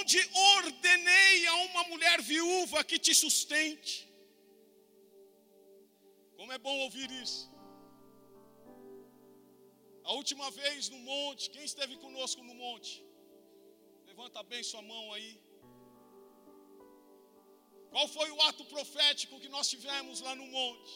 Onde 0.09 0.31
ordenei 0.57 1.47
a 1.47 1.55
uma 1.69 1.85
mulher 1.85 2.19
viúva 2.23 2.83
que 2.83 2.99
te 2.99 3.15
sustente. 3.15 4.09
Como 6.37 6.51
é 6.51 6.59
bom 6.67 6.77
ouvir 6.87 7.11
isso. 7.11 7.43
A 10.05 10.13
última 10.13 10.51
vez 10.51 10.89
no 10.89 10.99
monte, 11.11 11.51
quem 11.51 11.63
esteve 11.63 11.95
conosco 11.99 12.43
no 12.43 12.55
monte? 12.55 13.05
Levanta 14.07 14.43
bem 14.43 14.63
sua 14.63 14.81
mão 14.81 15.13
aí. 15.13 15.33
Qual 17.91 18.09
foi 18.09 18.31
o 18.31 18.41
ato 18.49 18.65
profético 18.65 19.41
que 19.43 19.51
nós 19.57 19.69
tivemos 19.69 20.23
lá 20.23 20.35
no 20.35 20.47
monte? 20.47 20.95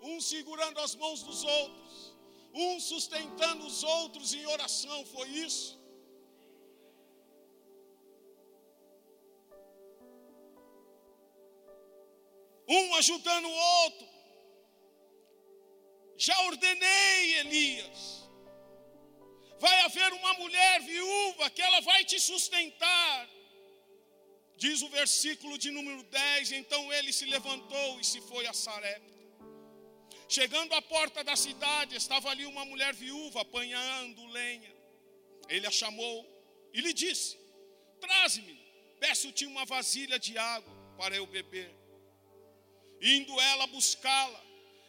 Um 0.00 0.20
segurando 0.22 0.78
as 0.80 0.94
mãos 0.94 1.22
dos 1.22 1.42
outros, 1.44 2.16
um 2.54 2.80
sustentando 2.80 3.66
os 3.66 3.82
outros 3.82 4.32
em 4.32 4.46
oração, 4.46 5.04
foi 5.04 5.28
isso? 5.28 5.85
Um 12.68 12.94
ajudando 12.96 13.46
o 13.46 13.58
outro. 13.84 14.08
Já 16.16 16.38
ordenei, 16.42 17.38
Elias. 17.40 18.28
Vai 19.58 19.80
haver 19.82 20.12
uma 20.12 20.34
mulher 20.34 20.80
viúva 20.82 21.48
que 21.50 21.62
ela 21.62 21.80
vai 21.80 22.04
te 22.04 22.18
sustentar. 22.20 23.28
Diz 24.56 24.82
o 24.82 24.88
versículo 24.88 25.58
de 25.58 25.70
número 25.70 26.02
10: 26.02 26.52
Então 26.52 26.92
ele 26.92 27.12
se 27.12 27.26
levantou 27.26 28.00
e 28.00 28.04
se 28.04 28.20
foi 28.22 28.46
a 28.46 28.52
Sarepta. 28.52 29.14
Chegando 30.28 30.74
à 30.74 30.82
porta 30.82 31.22
da 31.22 31.36
cidade, 31.36 31.94
estava 31.94 32.30
ali 32.30 32.44
uma 32.46 32.64
mulher 32.64 32.92
viúva 32.94 33.42
apanhando 33.42 34.26
lenha. 34.26 34.74
Ele 35.48 35.66
a 35.66 35.70
chamou 35.70 36.26
e 36.72 36.80
lhe 36.80 36.92
disse: 36.92 37.38
Traze-me, 38.00 38.58
peço-te 38.98 39.46
uma 39.46 39.64
vasilha 39.64 40.18
de 40.18 40.36
água 40.36 40.74
para 40.96 41.14
eu 41.14 41.26
beber. 41.26 41.85
Indo 43.00 43.40
ela 43.40 43.66
buscá-la, 43.66 44.42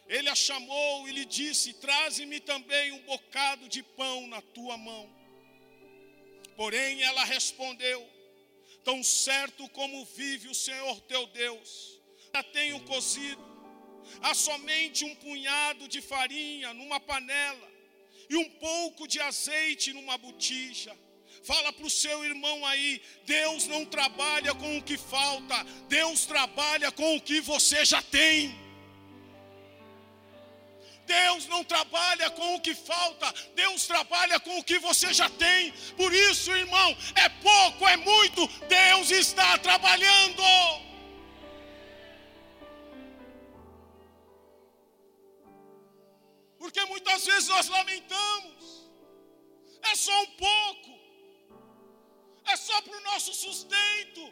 ele 0.06 0.28
a 0.28 0.34
chamou 0.34 1.08
e 1.08 1.12
lhe 1.12 1.24
disse: 1.24 1.74
Traze-me 1.74 2.40
também 2.40 2.92
um 2.92 3.02
bocado 3.02 3.68
de 3.68 3.82
pão 3.82 4.26
na 4.26 4.40
tua 4.40 4.76
mão. 4.76 5.08
Porém 6.56 7.02
ela 7.02 7.24
respondeu: 7.24 8.08
Tão 8.82 9.02
certo 9.02 9.68
como 9.70 10.04
vive 10.04 10.48
o 10.48 10.54
Senhor 10.54 11.00
teu 11.02 11.26
Deus, 11.26 12.00
já 12.34 12.42
tenho 12.42 12.80
cozido, 12.84 13.42
há 14.22 14.34
somente 14.34 15.04
um 15.04 15.14
punhado 15.14 15.86
de 15.86 16.00
farinha 16.00 16.72
numa 16.72 16.98
panela 16.98 17.70
e 18.30 18.36
um 18.36 18.48
pouco 18.50 19.06
de 19.06 19.20
azeite 19.20 19.92
numa 19.92 20.16
botija 20.16 20.96
Fala 21.42 21.72
para 21.72 21.86
o 21.86 21.90
seu 21.90 22.24
irmão 22.24 22.64
aí: 22.66 23.02
Deus 23.24 23.66
não 23.66 23.84
trabalha 23.84 24.54
com 24.54 24.78
o 24.78 24.82
que 24.82 24.96
falta, 24.96 25.64
Deus 25.88 26.26
trabalha 26.26 26.90
com 26.92 27.16
o 27.16 27.20
que 27.20 27.40
você 27.40 27.84
já 27.84 28.02
tem. 28.02 28.68
Deus 31.06 31.46
não 31.46 31.64
trabalha 31.64 32.28
com 32.30 32.56
o 32.56 32.60
que 32.60 32.74
falta, 32.74 33.32
Deus 33.54 33.86
trabalha 33.86 34.38
com 34.38 34.58
o 34.58 34.64
que 34.64 34.78
você 34.78 35.12
já 35.14 35.28
tem. 35.30 35.72
Por 35.96 36.12
isso, 36.12 36.52
irmão, 36.52 36.96
é 37.14 37.28
pouco, 37.30 37.88
é 37.88 37.96
muito, 37.96 38.46
Deus 38.68 39.10
está 39.10 39.56
trabalhando. 39.56 40.42
Porque 46.58 46.84
muitas 46.84 47.24
vezes 47.24 47.48
nós 47.48 47.68
lamentamos, 47.68 48.90
é 49.82 49.94
só 49.94 50.22
um 50.22 50.26
pouco 50.32 50.97
só 52.68 52.78
para 52.82 52.98
o 52.98 53.06
nosso 53.10 53.32
sustento. 53.44 54.22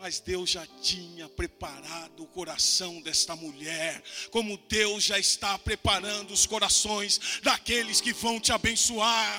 Mas 0.00 0.18
Deus 0.18 0.48
já 0.56 0.66
tinha 0.90 1.28
preparado 1.40 2.22
o 2.22 2.30
coração 2.38 2.92
desta 3.06 3.34
mulher, 3.44 4.02
como 4.30 4.56
Deus 4.78 5.00
já 5.10 5.18
está 5.18 5.52
preparando 5.58 6.30
os 6.32 6.46
corações 6.46 7.12
daqueles 7.48 8.00
que 8.04 8.14
vão 8.24 8.40
te 8.40 8.50
abençoar. 8.58 9.34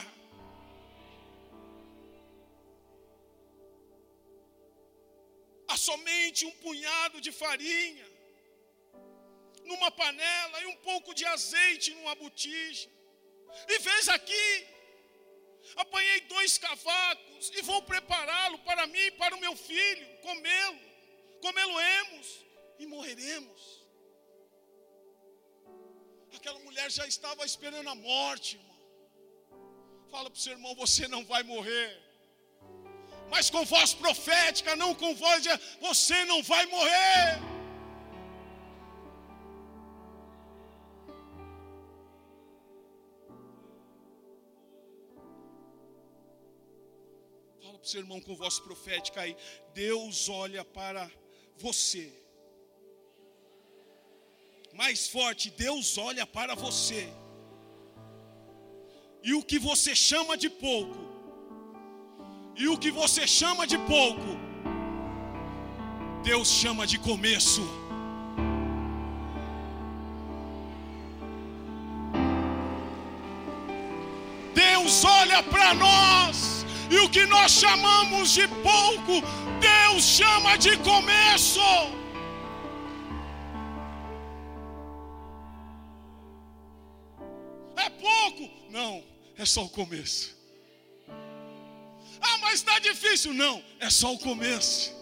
Há 5.67 5.77
somente 5.89 6.45
um 6.49 6.55
punhado 6.65 7.19
de 7.25 7.31
farinha, 7.31 8.07
numa 9.69 9.89
panela 9.89 10.61
e 10.61 10.67
um 10.73 10.77
pouco 10.89 11.15
de 11.19 11.25
azeite 11.25 11.95
numa 11.97 12.13
botija. 12.23 12.87
E 13.67 13.79
veja 13.79 14.13
aqui, 14.13 14.45
apanhei 15.75 16.21
dois 16.21 16.57
cavacos 16.57 17.51
e 17.55 17.61
vou 17.61 17.81
prepará-lo 17.83 18.59
para 18.59 18.87
mim 18.87 18.99
e 18.99 19.11
para 19.11 19.35
o 19.35 19.39
meu 19.39 19.55
filho, 19.55 20.07
comê-lo, 20.21 20.79
comê-lo-emos 21.41 22.27
e 22.79 22.85
morreremos. 22.85 23.81
Aquela 26.35 26.59
mulher 26.59 26.89
já 26.89 27.05
estava 27.05 27.45
esperando 27.45 27.89
a 27.89 27.95
morte, 27.95 28.55
irmão. 28.55 28.71
Fala 30.09 30.29
para 30.29 30.37
o 30.37 30.41
seu 30.41 30.53
irmão: 30.53 30.73
você 30.75 31.07
não 31.07 31.23
vai 31.25 31.43
morrer. 31.43 32.01
Mas 33.29 33.49
com 33.49 33.63
voz 33.65 33.93
profética, 33.93 34.75
não 34.75 34.93
com 34.93 35.15
voz 35.15 35.43
de 35.43 35.49
você 35.79 36.25
não 36.25 36.41
vai 36.43 36.65
morrer. 36.65 37.50
Para 47.81 47.87
o 47.87 47.89
seu 47.89 48.01
irmão 48.01 48.21
com 48.21 48.35
voz 48.35 48.59
profética 48.59 49.21
aí. 49.21 49.35
Deus 49.73 50.29
olha 50.29 50.63
para 50.63 51.09
você. 51.57 52.13
Mais 54.73 55.07
forte, 55.07 55.49
Deus 55.49 55.97
olha 55.97 56.25
para 56.25 56.53
você. 56.55 57.11
E 59.23 59.33
o 59.33 59.43
que 59.43 59.59
você 59.59 59.95
chama 59.95 60.37
de 60.37 60.49
pouco, 60.49 60.99
e 62.55 62.67
o 62.67 62.77
que 62.77 62.91
você 62.91 63.27
chama 63.27 63.67
de 63.67 63.77
pouco, 63.79 64.31
Deus 66.23 66.47
chama 66.47 66.85
de 66.87 66.97
começo. 66.99 67.61
Deus 74.53 75.03
olha 75.03 75.43
para 75.43 75.73
nós 75.73 76.50
E 76.91 76.99
o 76.99 77.09
que 77.09 77.25
nós 77.25 77.53
chamamos 77.53 78.31
de 78.31 78.45
pouco, 78.49 79.21
Deus 79.61 80.03
chama 80.03 80.57
de 80.57 80.75
começo. 80.79 81.61
É 87.77 87.89
pouco? 87.91 88.49
Não, 88.69 89.01
é 89.37 89.45
só 89.45 89.63
o 89.63 89.69
começo. 89.69 90.35
Ah, 92.21 92.37
mas 92.39 92.55
está 92.55 92.77
difícil. 92.79 93.33
Não, 93.33 93.63
é 93.79 93.89
só 93.89 94.13
o 94.13 94.19
começo. 94.19 94.93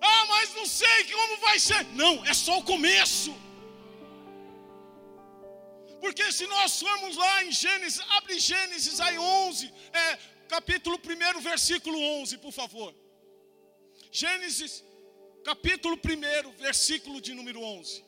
Ah, 0.00 0.26
mas 0.28 0.52
não 0.56 0.66
sei 0.66 1.04
como 1.04 1.36
vai 1.38 1.60
ser. 1.60 1.86
Não, 1.94 2.24
é 2.26 2.34
só 2.34 2.58
o 2.58 2.64
começo. 2.64 3.32
Porque 6.06 6.26
se 6.36 6.46
nós 6.46 6.72
formos 6.84 7.14
lá 7.22 7.32
em 7.44 7.50
Gênesis, 7.60 8.00
abre 8.16 8.34
Gênesis 8.38 9.00
aí 9.04 9.18
11, 9.18 9.72
é, 10.02 10.16
capítulo 10.54 10.96
1, 11.04 11.40
versículo 11.40 11.98
11, 12.20 12.38
por 12.44 12.52
favor. 12.58 12.90
Gênesis, 14.20 14.84
capítulo 15.48 15.96
1, 15.96 16.52
versículo 16.66 17.20
de 17.20 17.32
número 17.38 17.60
11. 17.60 18.04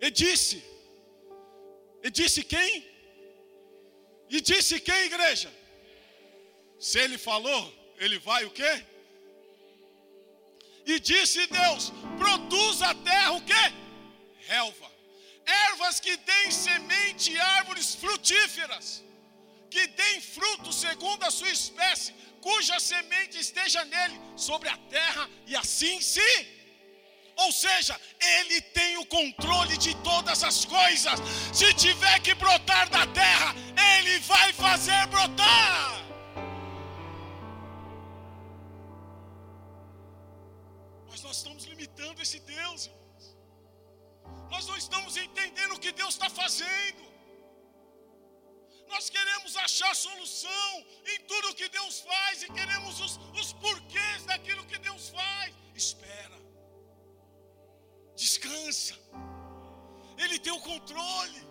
E 0.00 0.10
disse, 0.22 0.58
e 2.02 2.10
disse 2.10 2.42
quem? 2.54 2.72
E 4.28 4.40
disse 4.40 4.80
quem, 4.80 5.04
igreja? 5.12 5.52
Se 6.88 6.98
ele 6.98 7.18
falou, 7.18 7.62
ele 7.98 8.18
vai 8.18 8.44
o 8.46 8.50
quê? 8.50 8.74
E 10.86 11.00
disse 11.00 11.46
Deus: 11.46 11.92
produz 12.18 12.82
a 12.82 12.94
terra 12.94 13.32
o 13.32 13.40
quê? 13.40 13.64
Relva. 14.46 14.92
Ervas 15.46 16.00
que 16.00 16.16
deem 16.16 16.50
semente 16.50 17.32
e 17.32 17.38
árvores 17.38 17.94
frutíferas, 17.94 19.04
que 19.70 19.86
deem 19.88 20.20
fruto 20.20 20.72
segundo 20.72 21.22
a 21.24 21.30
sua 21.30 21.50
espécie, 21.50 22.14
cuja 22.40 22.80
semente 22.80 23.38
esteja 23.38 23.84
nele 23.84 24.18
sobre 24.36 24.68
a 24.68 24.76
terra, 24.88 25.28
e 25.46 25.54
assim 25.54 26.00
se. 26.00 26.54
Ou 27.36 27.50
seja, 27.50 28.00
ele 28.20 28.60
tem 28.60 28.96
o 28.96 29.06
controle 29.06 29.76
de 29.76 29.94
todas 29.96 30.44
as 30.44 30.64
coisas. 30.64 31.18
Se 31.52 31.74
tiver 31.74 32.20
que 32.20 32.34
brotar 32.34 32.88
da 32.88 33.06
terra, 33.08 33.54
ele 33.96 34.18
vai 34.20 34.52
fazer 34.52 35.06
brotar. 35.08 35.93
Limitando 41.84 42.22
esse 42.22 42.38
Deus, 42.40 42.86
irmãos. 42.86 43.24
Nós 44.52 44.66
não 44.66 44.76
estamos 44.76 45.16
entendendo 45.24 45.72
o 45.74 45.80
que 45.84 45.92
Deus 46.00 46.14
está 46.14 46.28
fazendo. 46.42 47.02
Nós 48.92 49.10
queremos 49.14 49.52
achar 49.56 49.92
solução 49.94 50.72
em 51.12 51.18
tudo 51.30 51.50
o 51.50 51.54
que 51.54 51.68
Deus 51.68 52.00
faz 52.00 52.42
e 52.42 52.48
queremos 52.58 53.00
os, 53.00 53.14
os 53.40 53.52
porquês 53.64 54.24
daquilo 54.30 54.66
que 54.70 54.78
Deus 54.78 55.08
faz. 55.18 55.54
Espera, 55.74 56.38
descansa, 58.16 58.94
Ele 60.22 60.38
tem 60.38 60.52
o 60.52 60.60
controle. 60.60 61.42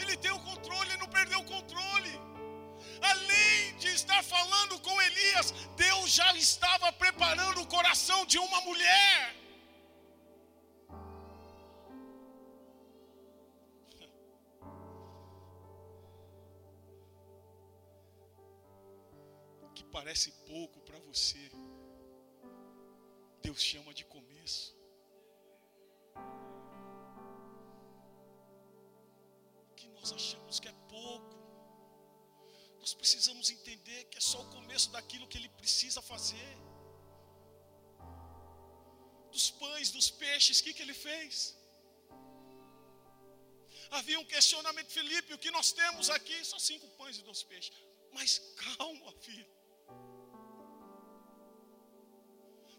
Ele 0.00 0.16
tem 0.16 0.32
o 0.32 0.40
controle, 0.40 0.88
ele 0.90 1.02
não 1.02 1.10
perdeu 1.18 1.38
o 1.40 1.44
controle 1.44 2.12
além 3.00 3.76
de 3.76 3.88
estar 3.88 4.22
falando 4.22 4.78
com 4.80 5.02
Elias, 5.02 5.52
Deus 5.76 6.10
já 6.10 6.34
estava 6.34 6.92
preparando 6.92 7.60
o 7.62 7.66
coração 7.66 8.24
de 8.26 8.38
uma 8.38 8.60
mulher. 8.62 9.34
Que 19.74 19.84
parece 19.84 20.30
pouco 20.46 20.80
para 20.80 20.98
você, 21.00 21.50
Deus 23.42 23.60
chama 23.60 23.92
de 23.92 24.04
começo. 24.04 24.76
Que 29.76 29.88
nós 29.88 30.12
achamos 30.12 30.60
que 30.60 30.68
é. 30.68 30.83
Nós 32.84 32.92
precisamos 33.02 33.46
entender 33.54 34.00
que 34.10 34.18
é 34.18 34.24
só 34.30 34.38
o 34.42 34.50
começo 34.56 34.88
daquilo 34.94 35.26
que 35.26 35.38
Ele 35.38 35.48
precisa 35.60 36.00
fazer. 36.02 36.50
Dos 39.34 39.46
pães, 39.62 39.90
dos 39.90 40.08
peixes, 40.10 40.58
o 40.58 40.64
que, 40.64 40.74
que 40.74 40.82
Ele 40.82 40.96
fez? 41.06 41.56
Havia 43.98 44.20
um 44.20 44.26
questionamento, 44.34 44.90
Felipe, 44.98 45.32
o 45.32 45.38
que 45.38 45.50
nós 45.50 45.72
temos 45.72 46.10
aqui? 46.10 46.38
Só 46.44 46.58
cinco 46.58 46.86
pães 46.98 47.16
e 47.16 47.22
dois 47.22 47.42
peixes. 47.42 47.72
Mas 48.12 48.38
calma, 48.62 49.10
filho. 49.22 49.48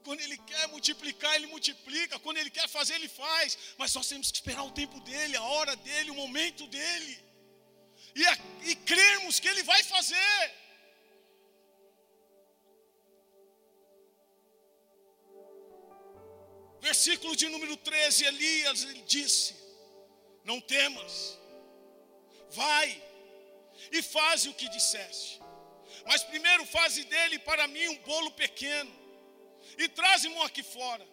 Quando 0.04 0.22
Ele 0.22 0.38
quer 0.52 0.68
multiplicar, 0.68 1.34
Ele 1.34 1.48
multiplica. 1.48 2.20
Quando 2.20 2.38
Ele 2.38 2.52
quer 2.52 2.70
fazer, 2.70 2.94
Ele 2.94 3.10
faz. 3.10 3.58
Mas 3.80 3.96
nós 3.96 4.08
temos 4.08 4.30
que 4.30 4.38
esperar 4.38 4.66
o 4.66 4.76
tempo 4.82 5.00
dEle, 5.00 5.36
a 5.36 5.44
hora 5.54 5.76
dEle, 5.78 6.12
o 6.12 6.22
momento 6.24 6.68
dEle 6.68 7.25
e, 8.16 8.26
a, 8.26 8.38
e 8.64 8.76
crermos 8.76 9.40
que 9.40 9.48
Ele 9.48 9.64
vai 9.64 9.84
fazer. 9.84 10.54
Versículo 16.82 17.36
de 17.36 17.50
número 17.50 17.76
13, 17.78 18.26
Elias 18.26 18.84
ele 18.84 19.02
disse: 19.02 19.56
Não 20.44 20.62
temas, 20.62 21.40
vai 22.52 23.04
e 23.92 24.04
faze 24.04 24.50
o 24.50 24.54
que 24.54 24.70
disseste. 24.70 25.42
Mas 26.06 26.24
primeiro 26.24 26.64
faze 26.68 27.04
dele 27.06 27.40
para 27.40 27.68
mim 27.68 27.88
um 27.88 27.98
bolo 28.04 28.30
pequeno 28.32 28.94
e 29.80 29.90
traze-mo 29.90 30.44
aqui 30.44 30.62
fora. 30.62 31.06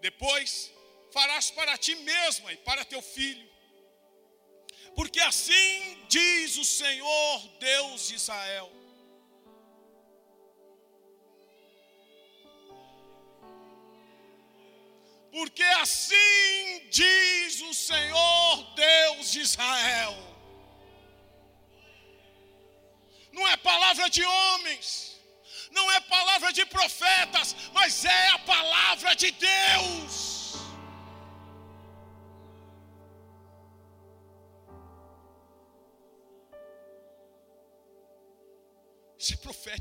Depois 0.00 0.72
farás 1.12 1.50
para 1.50 1.76
ti 1.76 1.94
mesma 1.96 2.50
e 2.52 2.56
para 2.56 2.86
teu 2.86 3.02
filho 3.02 3.53
porque 4.94 5.20
assim 5.20 5.98
diz 6.08 6.56
o 6.56 6.64
Senhor 6.64 7.48
Deus 7.58 8.08
de 8.08 8.14
Israel. 8.14 8.70
Porque 15.32 15.64
assim 15.64 16.88
diz 16.90 17.60
o 17.62 17.74
Senhor 17.74 18.74
Deus 18.74 19.32
de 19.32 19.40
Israel. 19.40 20.14
Não 23.32 23.48
é 23.48 23.56
palavra 23.56 24.08
de 24.08 24.24
homens, 24.24 25.20
não 25.72 25.90
é 25.90 26.00
palavra 26.02 26.52
de 26.52 26.64
profetas, 26.66 27.56
mas 27.72 28.04
é 28.04 28.28
a 28.28 28.38
palavra 28.38 29.16
de 29.16 29.32
Deus. 29.32 30.33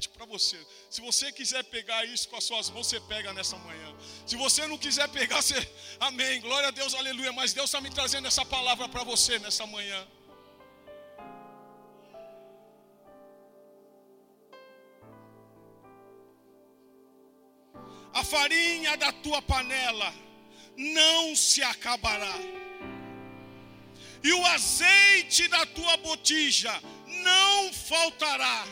Profético 0.04 0.18
para 0.18 0.26
você. 0.26 0.58
Se 0.90 1.02
você 1.02 1.32
quiser 1.32 1.64
pegar 1.66 2.06
isso 2.06 2.28
com 2.30 2.36
as 2.36 2.44
suas 2.44 2.70
mãos, 2.70 2.88
você 2.88 3.00
pega 3.02 3.34
nessa 3.34 3.58
manhã. 3.58 3.96
Se 4.26 4.36
você 4.36 4.68
não 4.68 4.78
quiser 4.78 5.08
pegar, 5.10 5.42
você. 5.42 5.56
Amém. 6.00 6.42
Glória 6.42 6.70
a 6.70 6.72
Deus, 6.72 6.94
aleluia. 6.94 7.32
Mas 7.32 7.54
Deus 7.54 7.66
está 7.66 7.80
me 7.82 7.90
trazendo 7.90 8.28
essa 8.28 8.46
palavra 8.46 8.88
para 8.90 9.04
você 9.04 9.40
nessa 9.40 9.66
manhã. 9.66 10.08
A 18.14 18.24
farinha 18.24 18.96
da 18.96 19.12
tua 19.12 19.42
panela 19.42 20.14
não 20.78 21.36
se 21.36 21.64
acabará, 21.64 22.36
e 24.24 24.32
o 24.32 24.46
azeite 24.46 25.48
da 25.48 25.66
tua 25.66 25.98
botija 25.98 26.72
não 27.24 27.74
faltará 27.74 28.66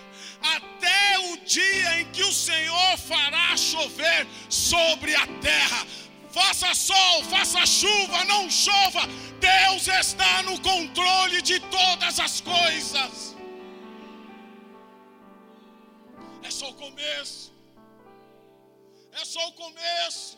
até 0.55 1.19
o 1.29 1.37
dia 1.37 2.01
em 2.01 2.11
que 2.11 2.23
o 2.23 2.33
Senhor 2.33 2.97
fará 2.97 3.55
chover 3.55 4.27
sobre 4.49 5.15
a 5.15 5.27
terra. 5.49 5.85
Faça 6.31 6.73
sol, 6.73 7.23
faça 7.25 7.65
chuva, 7.65 8.23
não 8.25 8.49
chova, 8.49 9.01
Deus 9.39 9.87
está 9.87 10.41
no 10.43 10.59
controle 10.61 11.41
de 11.41 11.59
todas 11.77 12.19
as 12.19 12.39
coisas. 12.39 13.35
É 16.41 16.49
só 16.49 16.69
o 16.69 16.73
começo, 16.73 17.53
é 19.11 19.25
só 19.25 19.45
o 19.49 19.53
começo, 19.53 20.37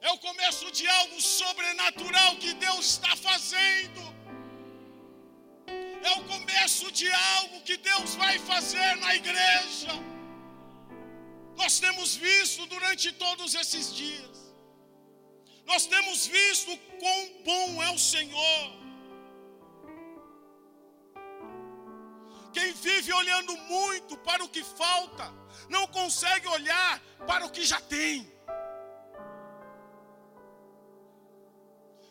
é 0.00 0.10
o 0.12 0.18
começo 0.18 0.70
de 0.70 0.86
algo 0.86 1.20
sobrenatural 1.20 2.36
que 2.36 2.54
Deus 2.54 2.86
está 2.86 3.16
fazendo 3.16 4.15
é 6.02 6.10
o 6.18 6.24
começo 6.24 6.90
de 6.92 7.10
algo 7.10 7.62
que 7.62 7.76
Deus 7.76 8.14
vai 8.14 8.38
fazer 8.38 8.96
na 8.96 9.14
igreja. 9.14 9.92
Nós 11.56 11.80
temos 11.80 12.14
visto 12.16 12.66
durante 12.66 13.12
todos 13.12 13.54
esses 13.54 13.94
dias 13.94 14.36
Nós 15.66 15.86
temos 15.86 16.26
visto 16.26 16.70
quão 17.00 17.20
bom 17.44 17.82
é 17.82 17.90
o 17.90 17.98
Senhor. 17.98 18.64
Quem 22.52 22.72
vive 22.72 23.12
olhando 23.12 23.54
muito 23.74 24.16
para 24.18 24.44
o 24.44 24.48
que 24.48 24.62
falta, 24.62 25.26
não 25.68 25.86
consegue 25.88 26.46
olhar 26.48 27.00
para 27.26 27.44
o 27.44 27.50
que 27.50 27.64
já 27.64 27.80
tem. 27.80 28.32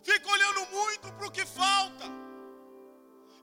Fica 0.03 0.29
olhando 0.29 0.67
muito 0.67 1.11
para 1.13 1.27
o 1.27 1.31
que 1.31 1.45
falta, 1.45 2.05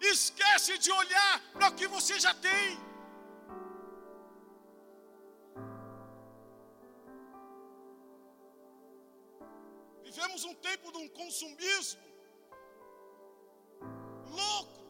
esquece 0.09 0.79
de 0.79 0.91
olhar 0.91 1.41
para 1.53 1.69
o 1.69 1.75
que 1.75 1.87
você 1.87 2.19
já 2.19 2.35
tem. 2.35 2.79
Vivemos 10.03 10.45
um 10.45 10.55
tempo 10.55 10.93
de 10.93 10.99
um 10.99 11.09
consumismo 11.09 12.03
louco. 14.41 14.83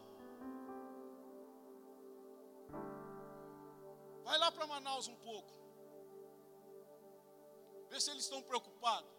Vai 4.25 4.38
lá 4.38 4.51
para 4.51 4.66
Manaus 4.66 5.09
um 5.09 5.16
pouco. 5.16 5.53
Vê 7.90 8.01
se 8.01 8.11
eles 8.11 8.25
estão 8.25 8.42
preocupados. 8.42 9.11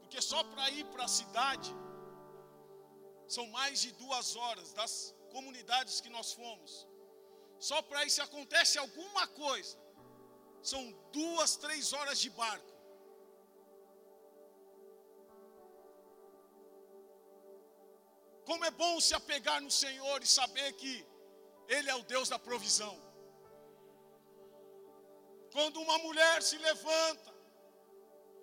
Porque 0.00 0.20
só 0.20 0.42
para 0.44 0.70
ir 0.70 0.84
para 0.86 1.04
a 1.04 1.08
cidade 1.08 1.74
são 3.28 3.46
mais 3.48 3.80
de 3.80 3.92
duas 3.92 4.36
horas 4.36 4.72
das 4.72 5.14
comunidades 5.30 6.00
que 6.00 6.08
nós 6.08 6.32
fomos. 6.32 6.86
Só 7.58 7.80
para 7.82 8.04
ir 8.04 8.10
se 8.10 8.20
acontece 8.20 8.78
alguma 8.78 9.26
coisa 9.28 9.76
são 10.70 10.82
duas, 11.12 11.56
três 11.56 11.92
horas 11.92 12.18
de 12.18 12.30
barco. 12.30 12.72
Como 18.44 18.64
é 18.64 18.70
bom 18.70 19.00
se 19.00 19.14
apegar 19.14 19.60
no 19.60 19.70
Senhor 19.70 20.22
e 20.22 20.26
saber 20.26 20.72
que 20.80 20.92
Ele 21.68 21.88
é 21.90 21.94
o 21.94 22.02
Deus 22.02 22.28
da 22.28 22.38
provisão. 22.38 22.94
Quando 25.52 25.80
uma 25.80 25.98
mulher 25.98 26.42
se 26.42 26.58
levanta 26.58 27.34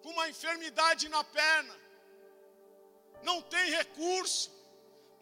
com 0.01 0.09
uma 0.09 0.29
enfermidade 0.29 1.07
na 1.09 1.23
perna, 1.23 1.75
não 3.21 3.41
tem 3.41 3.71
recurso, 3.71 4.51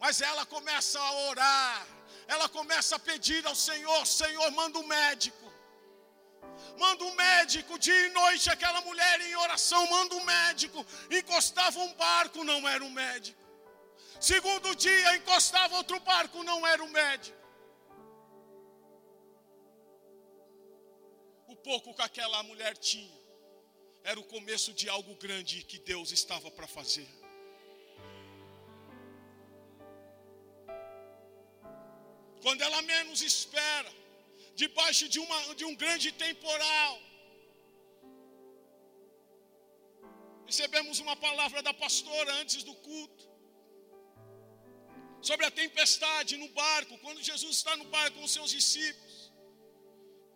mas 0.02 0.20
ela 0.20 0.44
começa 0.54 0.98
a 1.00 1.12
orar, 1.28 1.86
ela 2.34 2.48
começa 2.58 2.96
a 2.96 2.98
pedir 3.10 3.46
ao 3.46 3.56
Senhor: 3.68 4.02
Senhor, 4.06 4.50
manda 4.60 4.78
um 4.78 4.88
médico 4.98 5.42
manda 6.78 7.04
um 7.04 7.14
médico, 7.14 7.78
dia 7.78 8.06
e 8.06 8.10
noite 8.10 8.50
aquela 8.50 8.80
mulher 8.82 9.20
em 9.20 9.34
oração, 9.36 9.80
manda 9.88 10.14
um 10.14 10.24
médico, 10.24 10.84
encostava 11.10 11.78
um 11.80 11.92
barco, 11.94 12.44
não 12.44 12.68
era 12.68 12.84
um 12.84 12.90
médico. 12.90 13.40
Segundo 14.20 14.74
dia, 14.74 15.16
encostava 15.16 15.76
outro 15.76 15.98
barco, 16.00 16.42
não 16.42 16.66
era 16.66 16.82
um 16.82 16.88
médico. 16.88 17.36
O 21.46 21.56
pouco 21.56 21.94
que 21.94 22.02
aquela 22.02 22.42
mulher 22.42 22.76
tinha, 22.76 23.20
era 24.04 24.18
o 24.18 24.24
começo 24.24 24.72
de 24.72 24.88
algo 24.88 25.14
grande 25.16 25.64
que 25.64 25.78
Deus 25.78 26.10
estava 26.10 26.50
para 26.50 26.66
fazer. 26.66 27.08
Menos 33.12 33.30
espera, 33.34 33.90
debaixo 34.60 35.06
de, 35.06 35.18
uma, 35.24 35.38
de 35.54 35.64
um 35.66 35.74
grande 35.82 36.10
temporal. 36.12 36.92
Recebemos 40.46 40.98
uma 41.04 41.16
palavra 41.24 41.60
da 41.66 41.74
pastora 41.74 42.30
antes 42.40 42.62
do 42.68 42.74
culto. 42.86 43.24
Sobre 45.28 45.44
a 45.44 45.50
tempestade 45.50 46.38
no 46.38 46.48
barco, 46.60 46.96
quando 47.04 47.28
Jesus 47.30 47.56
está 47.58 47.76
no 47.76 47.84
barco 47.96 48.16
com 48.16 48.24
os 48.24 48.32
seus 48.38 48.50
discípulos. 48.58 49.30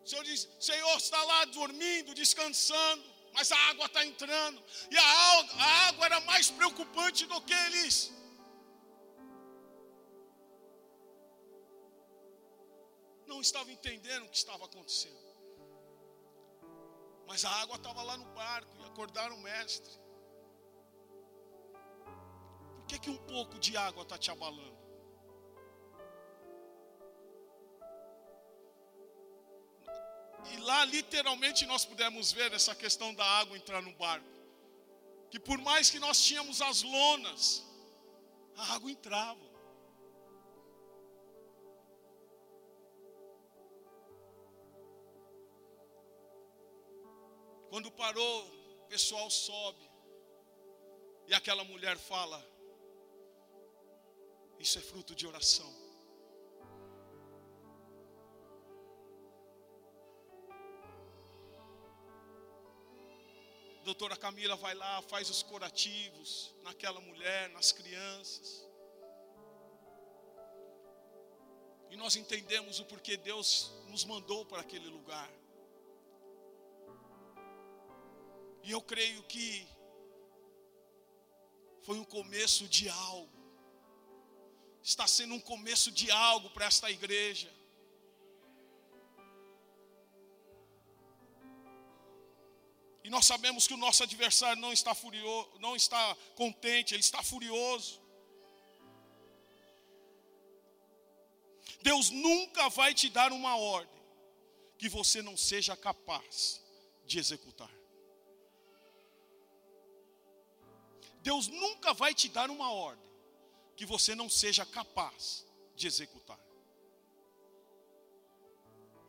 O 0.05 0.09
Senhor 0.11 0.25
diz: 0.31 0.47
Senhor 0.61 0.97
está 0.99 1.23
lá 1.33 1.41
dormindo, 1.47 2.19
descansando, 2.23 3.07
mas 3.33 3.51
a 3.53 3.61
água 3.71 3.87
está 3.87 4.05
entrando. 4.05 4.63
E 4.91 4.99
a, 4.99 5.09
a 5.69 5.71
água 5.89 6.05
era 6.11 6.21
mais 6.33 6.51
preocupante 6.51 7.25
do 7.25 7.41
que 7.41 7.55
eles 7.69 7.95
não 13.37 13.43
estava 13.43 13.71
entendendo 13.71 14.25
o 14.25 14.29
que 14.31 14.37
estava 14.37 14.65
acontecendo. 14.65 15.27
Mas 17.27 17.45
a 17.45 17.51
água 17.63 17.77
estava 17.77 18.03
lá 18.03 18.17
no 18.17 18.25
barco 18.41 18.75
e 18.81 18.85
acordaram 18.85 19.37
o 19.37 19.43
mestre. 19.43 19.93
Por 22.77 22.87
que, 22.87 22.99
que 22.99 23.11
um 23.11 23.19
pouco 23.35 23.59
de 23.59 23.77
água 23.77 24.05
está 24.05 24.17
te 24.17 24.31
abalando? 24.31 24.77
E 30.53 30.57
lá 30.69 30.85
literalmente 30.87 31.67
nós 31.67 31.85
pudemos 31.85 32.33
ver 32.33 32.53
essa 32.55 32.75
questão 32.75 33.13
da 33.15 33.25
água 33.25 33.57
entrar 33.57 33.83
no 33.83 33.93
barco. 33.93 34.27
Que 35.31 35.39
por 35.39 35.59
mais 35.59 35.91
que 35.91 35.99
nós 35.99 36.25
tínhamos 36.25 36.63
as 36.63 36.83
lonas, 36.83 37.63
a 38.57 38.75
água 38.75 38.91
entrava. 38.91 39.46
Quando 47.77 47.91
parou, 47.91 48.47
o 48.85 48.87
pessoal 48.89 49.29
sobe. 49.29 49.87
E 51.27 51.35
aquela 51.35 51.63
mulher 51.63 51.99
fala: 51.99 52.43
Isso 54.59 54.79
é 54.79 54.81
fruto 54.81 55.15
de 55.15 55.27
oração. 55.27 55.71
doutora 63.85 64.17
Camila 64.17 64.57
vai 64.57 64.75
lá, 64.75 65.01
faz 65.03 65.29
os 65.29 65.43
curativos 65.43 66.55
naquela 66.63 67.01
mulher, 67.01 67.51
nas 67.51 67.73
crianças. 67.73 68.67
E 71.91 71.97
nós 71.97 72.17
entendemos 72.17 72.81
o 72.81 72.87
porquê 72.87 73.19
Deus 73.19 73.71
nos 73.89 74.03
mandou 74.05 74.47
para 74.47 74.63
aquele 74.63 74.89
lugar. 74.89 75.31
E 78.67 78.73
eu 78.73 78.83
creio 78.83 79.23
que 79.23 79.65
foi 81.85 81.97
um 81.99 82.05
começo 82.05 82.67
de 82.67 82.89
algo. 82.89 83.31
Está 84.83 85.07
sendo 85.07 85.35
um 85.35 85.41
começo 85.41 85.93
de 85.93 86.11
algo 86.11 86.51
para 86.51 86.67
esta 86.67 86.91
igreja. 86.91 87.49
E 93.05 93.09
nós 93.09 93.25
sabemos 93.25 93.69
que 93.69 93.75
o 93.75 93.77
nosso 93.77 94.03
adversário 94.03 94.61
não 94.61 94.73
está 94.73 94.97
furioso, 94.97 95.49
não 95.61 95.77
está 95.77 96.17
contente, 96.35 96.93
ele 96.93 97.03
está 97.03 97.23
furioso. 97.23 98.03
Deus 101.83 102.11
nunca 102.11 102.69
vai 102.69 102.93
te 102.93 103.09
dar 103.09 103.31
uma 103.31 103.57
ordem 103.57 104.03
que 104.77 104.89
você 104.89 105.23
não 105.23 105.37
seja 105.37 105.77
capaz 105.77 106.61
de 107.07 107.21
executar. 107.21 107.86
Deus 111.29 111.49
nunca 111.49 111.93
vai 111.93 112.15
te 112.15 112.29
dar 112.29 112.49
uma 112.51 112.71
ordem 112.73 113.11
que 113.77 113.85
você 113.85 114.15
não 114.15 114.29
seja 114.31 114.65
capaz 114.65 115.45
de 115.75 115.85
executar. 115.89 116.39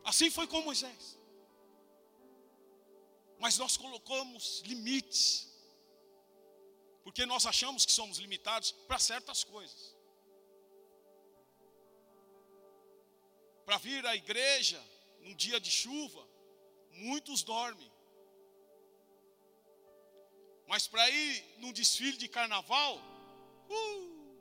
Assim 0.04 0.28
foi 0.28 0.48
com 0.48 0.60
Moisés. 0.62 1.16
Mas 3.38 3.56
nós 3.56 3.76
colocamos 3.76 4.62
limites, 4.66 5.48
porque 7.04 7.24
nós 7.24 7.46
achamos 7.46 7.86
que 7.86 7.92
somos 7.92 8.18
limitados 8.18 8.72
para 8.88 8.98
certas 8.98 9.44
coisas. 9.44 9.96
Para 13.64 13.78
vir 13.78 14.04
à 14.04 14.16
igreja 14.16 14.82
num 15.20 15.36
dia 15.36 15.60
de 15.60 15.70
chuva, 15.70 16.28
muitos 16.90 17.44
dormem. 17.44 17.92
Mas 20.68 20.86
para 20.86 21.08
ir 21.08 21.56
num 21.60 21.72
desfile 21.72 22.18
de 22.18 22.28
carnaval, 22.28 22.98
uh, 23.70 24.38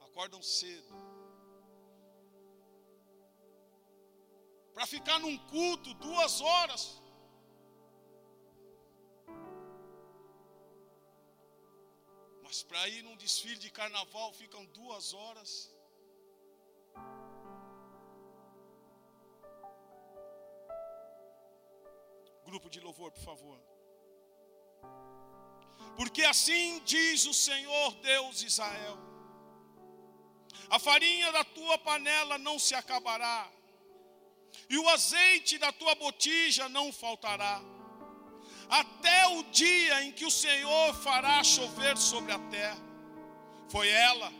acordam 0.00 0.42
cedo. 0.42 0.94
Para 4.74 4.86
ficar 4.88 5.20
num 5.20 5.38
culto 5.46 5.94
duas 5.94 6.40
horas. 6.40 7.00
Mas 12.42 12.64
para 12.64 12.88
ir 12.88 13.04
num 13.04 13.16
desfile 13.16 13.58
de 13.58 13.70
carnaval 13.70 14.32
ficam 14.32 14.64
duas 14.66 15.14
horas. 15.14 15.72
Grupo 22.44 22.68
de 22.68 22.80
louvor, 22.80 23.12
por 23.12 23.22
favor. 23.22 23.69
Porque 25.96 26.22
assim 26.22 26.80
diz 26.84 27.26
o 27.26 27.34
Senhor 27.34 27.94
Deus 27.96 28.38
de 28.38 28.46
Israel: 28.46 28.98
a 30.70 30.78
farinha 30.78 31.30
da 31.32 31.44
tua 31.44 31.76
panela 31.78 32.38
não 32.38 32.58
se 32.58 32.74
acabará, 32.74 33.50
e 34.68 34.78
o 34.78 34.88
azeite 34.88 35.58
da 35.58 35.72
tua 35.72 35.94
botija 35.94 36.68
não 36.68 36.92
faltará, 36.92 37.60
até 38.68 39.26
o 39.28 39.42
dia 39.44 40.04
em 40.04 40.12
que 40.12 40.24
o 40.24 40.30
Senhor 40.30 40.94
fará 40.94 41.42
chover 41.44 41.96
sobre 41.96 42.32
a 42.32 42.38
terra. 42.38 42.80
Foi 43.68 43.88
ela, 43.88 44.32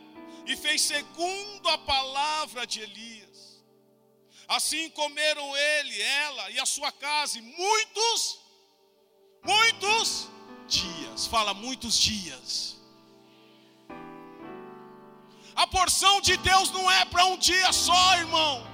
e 0.47 0.57
fez 0.57 0.83
segundo 0.83 1.69
a 1.69 1.79
palavra 1.79 2.67
de 2.67 2.81
Elias. 2.81 3.63
Assim 4.49 4.91
comeram 4.91 5.57
ele, 5.57 6.03
ela 6.03 6.51
e 6.51 6.59
a 6.59 6.67
sua 6.67 6.91
casa, 6.91 7.39
e 7.39 7.43
muitos, 7.43 8.40
muitos 9.43 10.29
dias, 10.69 11.27
fala 11.27 11.53
muitos 11.55 11.99
dias. 11.99 12.77
A 15.55 15.67
porção 15.67 16.21
de 16.21 16.37
Deus 16.39 16.71
não 16.71 16.91
é 16.91 17.05
para 17.05 17.25
um 17.27 17.37
dia 17.37 17.73
só, 17.73 18.17
irmão. 18.17 18.67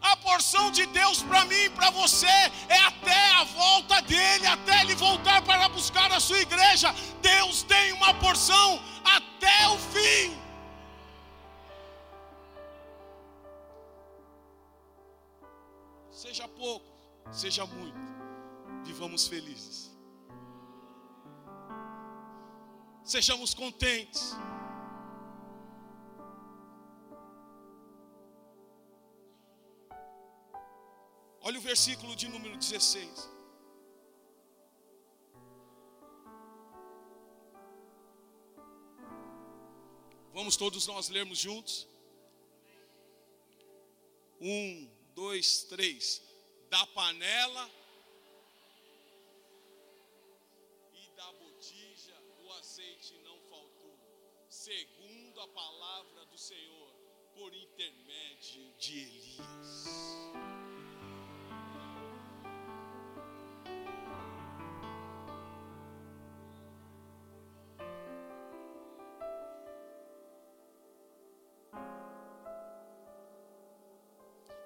A 0.00 0.16
porção 0.16 0.70
de 0.70 0.84
Deus 0.86 1.22
para 1.22 1.44
mim 1.46 1.64
e 1.64 1.70
para 1.70 1.90
você 1.90 2.26
é 2.68 2.78
até 2.86 3.30
a 3.30 3.44
volta 3.44 4.02
dele, 4.02 4.46
até 4.46 4.82
ele 4.82 4.94
voltar 4.94 5.42
para 5.42 5.68
buscar 5.68 6.12
a 6.12 6.20
sua 6.20 6.40
igreja. 6.40 6.94
Deus 7.22 7.62
tem 7.62 7.92
uma 7.92 8.12
porção 8.14 8.80
até 9.04 9.68
o 9.68 9.78
fim. 9.78 10.36
Seja 16.10 16.46
pouco, 16.48 16.86
seja 17.32 17.66
muito, 17.66 17.98
vivamos 18.84 19.26
felizes. 19.26 19.90
Sejamos 23.02 23.52
contentes. 23.54 24.34
Olha 31.40 31.58
o 31.58 31.62
versículo 31.62 32.16
de 32.16 32.28
número 32.28 32.56
16. 32.56 33.30
Vamos 40.32 40.56
todos 40.56 40.86
nós 40.86 41.08
lermos 41.10 41.38
juntos? 41.38 41.86
Um, 44.40 44.90
dois, 45.14 45.64
três. 45.64 46.22
Da 46.70 46.86
panela 46.88 47.70
segundo 54.64 55.42
a 55.42 55.48
palavra 55.48 56.24
do 56.24 56.38
Senhor, 56.38 56.90
por 57.34 57.52
intermédio 57.54 58.72
de 58.78 58.98
Elias. 58.98 59.94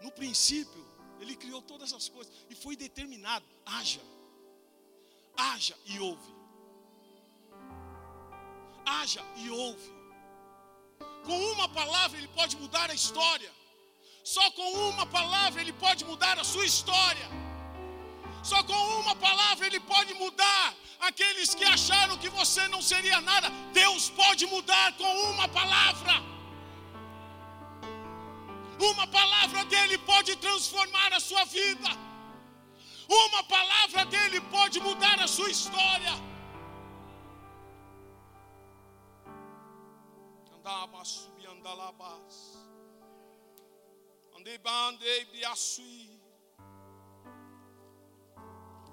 No 0.00 0.12
princípio, 0.12 0.86
ele 1.18 1.34
criou 1.34 1.60
todas 1.60 1.92
as 1.92 2.08
coisas 2.08 2.32
e 2.48 2.54
foi 2.54 2.76
determinado: 2.76 3.44
haja, 3.66 4.00
haja 5.36 5.76
e 5.86 5.98
ouve, 5.98 6.37
haja 8.98 9.22
e 9.36 9.50
ouve. 9.50 9.90
Com 11.26 11.38
uma 11.52 11.68
palavra 11.68 12.16
ele 12.18 12.30
pode 12.38 12.56
mudar 12.56 12.90
a 12.90 12.94
história. 12.94 13.50
Só 14.34 14.50
com 14.50 14.68
uma 14.90 15.06
palavra 15.06 15.60
ele 15.62 15.72
pode 15.72 16.04
mudar 16.04 16.38
a 16.38 16.44
sua 16.44 16.66
história. 16.72 17.28
Só 18.42 18.62
com 18.62 18.80
uma 19.00 19.14
palavra 19.16 19.66
ele 19.66 19.80
pode 19.80 20.14
mudar 20.14 20.74
aqueles 21.08 21.54
que 21.54 21.64
acharam 21.64 22.18
que 22.22 22.30
você 22.40 22.66
não 22.68 22.82
seria 22.82 23.20
nada. 23.20 23.48
Deus 23.72 24.10
pode 24.10 24.46
mudar 24.46 24.92
com 25.00 25.12
uma 25.30 25.48
palavra. 25.48 26.14
Uma 28.90 29.06
palavra 29.06 29.64
dele 29.64 29.98
pode 29.98 30.36
transformar 30.36 31.12
a 31.12 31.20
sua 31.20 31.44
vida. 31.44 31.90
Uma 33.08 33.42
palavra 33.42 34.04
dele 34.04 34.40
pode 34.56 34.78
mudar 34.80 35.18
a 35.20 35.28
sua 35.36 35.50
história. 35.50 36.14
Andava 40.68 41.02
subiandalabas. 41.02 42.58
Andei 44.36 44.58
bandei 44.58 45.24
biasui. 45.32 46.20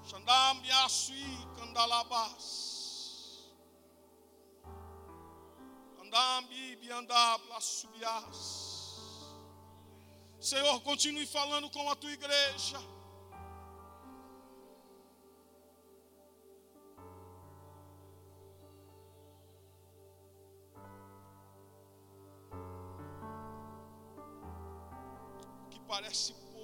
Xandam 0.09 0.61
biasui 0.61 1.35
candalabas. 1.57 2.45
Andam 5.99 6.47
biandab 6.79 7.41
las 7.49 7.65
subias. 7.65 8.39
Senhor, 10.39 10.79
continue 10.81 11.27
falando 11.27 11.69
com 11.69 11.89
a 11.89 11.95
tua 11.97 12.13
igreja. 12.13 12.94
Parece 25.87 26.33
pouco. 26.33 26.55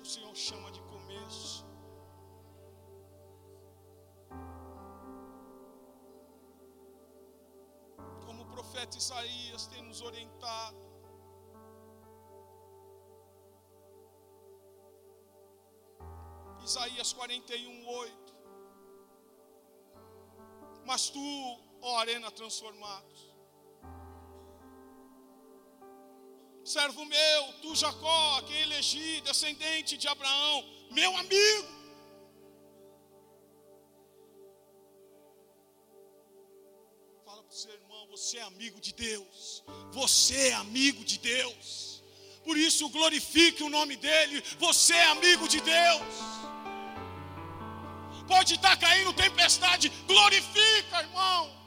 O 0.00 0.04
Senhor 0.04 0.34
chama 0.34 0.70
de 0.72 0.80
começo. 0.82 1.64
Como 8.26 8.42
o 8.42 8.46
profeta 8.46 8.98
Isaías 8.98 9.66
tem 9.68 9.82
nos 9.82 10.00
orientado. 10.00 10.92
Isaías 16.64 17.12
41, 17.12 17.86
8. 17.88 18.32
Mas 20.84 21.10
tu, 21.10 21.20
ó 21.80 21.98
arena 21.98 22.30
transformados, 22.30 23.31
servo 26.64 27.04
meu, 27.04 27.52
tu 27.60 27.74
Jacó, 27.74 28.42
quem 28.42 28.56
elegi, 28.62 29.20
descendente 29.22 29.96
de 29.96 30.08
Abraão, 30.08 30.64
meu 30.90 31.16
amigo. 31.16 31.68
Fala 37.24 37.42
para 37.42 37.52
o 37.52 37.56
seu 37.56 37.72
irmão, 37.72 38.06
você 38.08 38.38
é 38.38 38.42
amigo 38.42 38.80
de 38.80 38.92
Deus. 38.92 39.64
Você 39.92 40.48
é 40.48 40.52
amigo 40.54 41.04
de 41.04 41.18
Deus. 41.18 42.02
Por 42.44 42.56
isso 42.56 42.88
glorifique 42.88 43.62
o 43.62 43.68
nome 43.68 43.96
dele. 43.96 44.42
Você 44.58 44.94
é 44.94 45.06
amigo 45.06 45.48
de 45.48 45.60
Deus. 45.60 46.14
Pode 48.26 48.54
estar 48.54 48.76
caindo 48.76 49.12
tempestade, 49.12 49.88
glorifica, 50.06 51.02
irmão. 51.02 51.61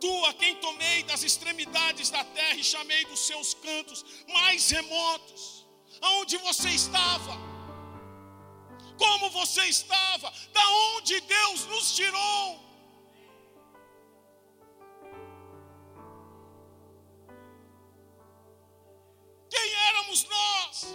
Tu 0.00 0.24
a 0.24 0.32
quem 0.32 0.56
tomei 0.56 1.02
das 1.02 1.22
extremidades 1.22 2.08
da 2.10 2.24
terra 2.24 2.54
e 2.54 2.64
chamei 2.64 3.04
dos 3.04 3.20
seus 3.20 3.52
cantos 3.54 4.04
mais 4.28 4.70
remotos, 4.70 5.66
aonde 6.00 6.38
você 6.38 6.70
estava, 6.70 7.34
como 8.96 9.28
você 9.30 9.62
estava, 9.66 10.32
da 10.52 10.68
onde 10.94 11.20
Deus 11.20 11.66
nos 11.66 11.94
tirou. 11.94 12.70
Quem 19.50 19.72
éramos 19.88 20.24
nós? 20.24 20.86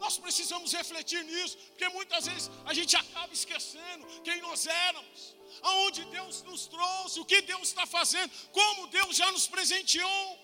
Nós 0.00 0.18
precisamos 0.18 0.72
refletir 0.72 1.22
nisso, 1.22 1.56
porque 1.68 1.88
muitas 1.90 2.26
vezes 2.26 2.50
a 2.64 2.74
gente 2.74 2.96
acaba 2.96 3.32
esquecendo 3.32 4.04
quem 4.24 4.40
nós 4.40 4.66
éramos, 4.66 5.36
aonde 5.60 6.04
Deus 6.06 6.42
nos 6.42 6.66
trouxe, 6.66 7.20
o 7.20 7.24
que 7.24 7.42
Deus 7.42 7.68
está 7.68 7.86
fazendo, 7.86 8.30
como 8.52 8.86
Deus 8.88 9.16
já 9.16 9.30
nos 9.32 9.46
presenteou. 9.46 10.42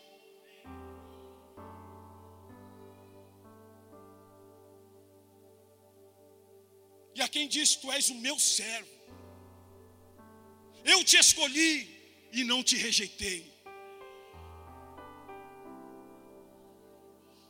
e 7.19 7.23
a 7.23 7.29
quem 7.29 7.49
diz: 7.49 7.75
Tu 7.75 7.91
és 7.93 8.09
o 8.11 8.15
meu 8.15 8.39
servo. 8.39 8.89
Eu 10.85 11.03
te 11.05 11.17
escolhi 11.19 11.75
e 12.33 12.45
não 12.45 12.63
te 12.63 12.77
rejeitei. 12.77 13.41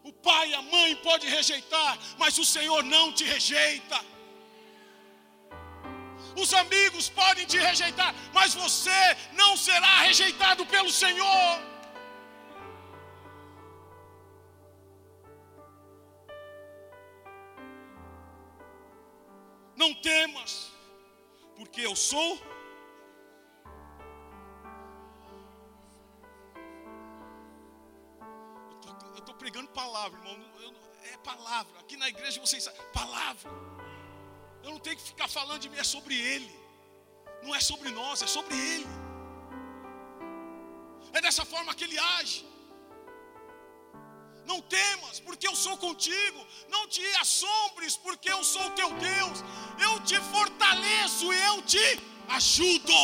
O 0.02 0.12
pai 0.12 0.54
a 0.54 0.62
mãe 0.62 0.96
podem 0.96 1.28
rejeitar, 1.28 1.98
mas 2.18 2.38
o 2.38 2.44
Senhor 2.44 2.82
não 2.82 3.12
te 3.12 3.24
rejeita. 3.24 3.98
Os 6.42 6.54
amigos 6.54 7.08
podem 7.08 7.44
te 7.46 7.58
rejeitar, 7.58 8.14
mas 8.32 8.54
você 8.54 9.00
não 9.32 9.56
será 9.56 10.02
rejeitado 10.02 10.64
pelo 10.66 10.90
Senhor. 10.90 11.50
Não 19.74 19.92
temas, 19.94 20.72
porque 21.56 21.80
eu 21.80 21.96
sou. 21.96 22.40
Eu 29.14 29.18
estou 29.18 29.34
pregando 29.34 29.68
palavra, 29.70 30.18
irmão. 30.18 30.36
Eu, 30.62 30.72
é 31.12 31.16
palavra. 31.18 31.80
Aqui 31.80 31.96
na 31.96 32.08
igreja 32.08 32.40
vocês 32.40 32.62
sabem. 32.62 32.80
Palavra. 32.92 33.77
Eu 34.68 34.74
não 34.74 34.80
tenho 34.86 34.98
que 34.98 35.06
ficar 35.10 35.28
falando 35.34 35.60
de 35.64 35.68
mim, 35.70 35.78
é 35.78 35.84
sobre 35.96 36.14
Ele. 36.14 36.50
Não 37.42 37.54
é 37.58 37.60
sobre 37.68 37.90
nós, 37.90 38.20
é 38.20 38.26
sobre 38.26 38.54
Ele. 38.54 38.86
É 41.14 41.22
dessa 41.26 41.44
forma 41.52 41.74
que 41.74 41.84
Ele 41.84 41.98
age. 42.16 42.40
Não 44.50 44.58
temas, 44.60 45.20
porque 45.20 45.48
eu 45.48 45.56
sou 45.56 45.78
contigo. 45.78 46.40
Não 46.74 46.82
te 46.86 47.06
assombres, 47.16 47.96
porque 47.96 48.30
eu 48.30 48.44
sou 48.44 48.66
teu 48.72 48.90
Deus. 49.06 49.38
Eu 49.86 49.94
te 50.10 50.20
fortaleço 50.34 51.32
e 51.32 51.40
eu 51.46 51.56
te 51.62 51.86
ajudo. 52.28 53.00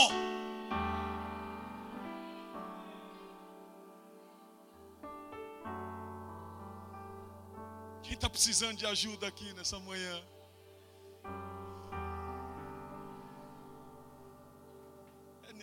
Quem 8.02 8.12
está 8.12 8.28
precisando 8.28 8.76
de 8.76 8.86
ajuda 8.94 9.26
aqui 9.32 9.50
nessa 9.54 9.78
manhã? 9.80 10.22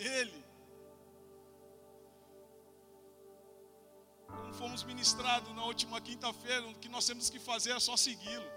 Nele. 0.01 0.41
fomos 4.53 4.83
ministrados 4.83 5.53
na 5.55 5.63
última 5.65 5.99
quinta-feira, 6.01 6.65
o 6.67 6.75
que 6.75 6.89
nós 6.89 7.05
temos 7.05 7.29
que 7.29 7.39
fazer 7.39 7.71
é 7.71 7.79
só 7.79 7.95
segui-lo. 7.95 8.49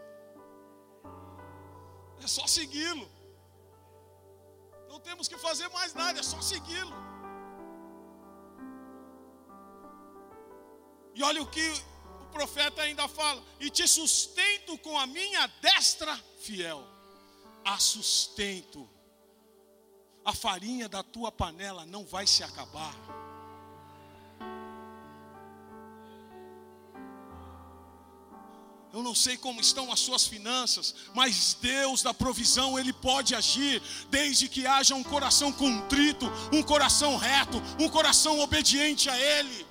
É 2.22 2.26
só 2.26 2.47
segui-lo. 2.47 3.09
Não 4.88 4.99
temos 5.01 5.28
que 5.28 5.38
fazer 5.38 5.68
mais 5.68 5.92
nada, 5.95 6.18
é 6.18 6.22
só 6.22 6.40
segui-lo. 6.40 6.95
E 11.14 11.22
olha 11.22 11.42
o 11.42 11.47
que 11.47 11.66
o 12.22 12.26
profeta 12.26 12.82
ainda 12.82 13.07
fala: 13.07 13.42
e 13.61 13.70
te 13.70 13.86
sustento 13.86 14.76
com 14.78 14.99
a 14.99 15.07
minha 15.07 15.47
destra 15.61 16.16
fiel. 16.40 16.82
A 17.64 17.78
sustento. 17.78 18.93
A 20.25 20.33
farinha 20.33 20.89
da 20.89 21.03
tua 21.03 21.31
panela 21.31 21.85
não 21.85 22.05
vai 22.05 22.27
se 22.27 22.43
acabar. 22.43 22.95
Eu 28.95 29.03
não 29.03 29.12
sei 29.12 29.37
como 29.37 29.61
estão 29.61 29.91
as 29.93 29.99
suas 29.99 30.25
finanças, 30.25 30.95
mas 31.14 31.55
Deus 31.61 32.01
da 32.01 32.14
provisão, 32.14 32.79
Ele 32.79 32.93
pode 32.93 33.35
agir, 33.35 33.83
desde 34.09 34.49
que 34.49 34.68
haja 34.68 34.95
um 34.95 35.03
coração 35.03 35.53
contrito, 35.53 36.27
um 36.53 36.62
coração 36.62 37.16
reto, 37.16 37.61
um 37.81 37.89
coração 37.89 38.39
obediente 38.39 39.11
a 39.11 39.18
Ele. 39.18 39.66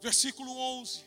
Versículo 0.00 0.56
11: 0.80 1.04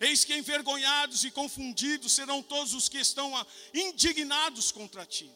Eis 0.00 0.24
que 0.24 0.34
envergonhados 0.34 1.24
e 1.24 1.30
confundidos 1.30 2.12
serão 2.12 2.42
todos 2.42 2.72
os 2.72 2.88
que 2.88 2.98
estão 2.98 3.30
indignados 3.74 4.72
contra 4.72 5.04
ti 5.04 5.30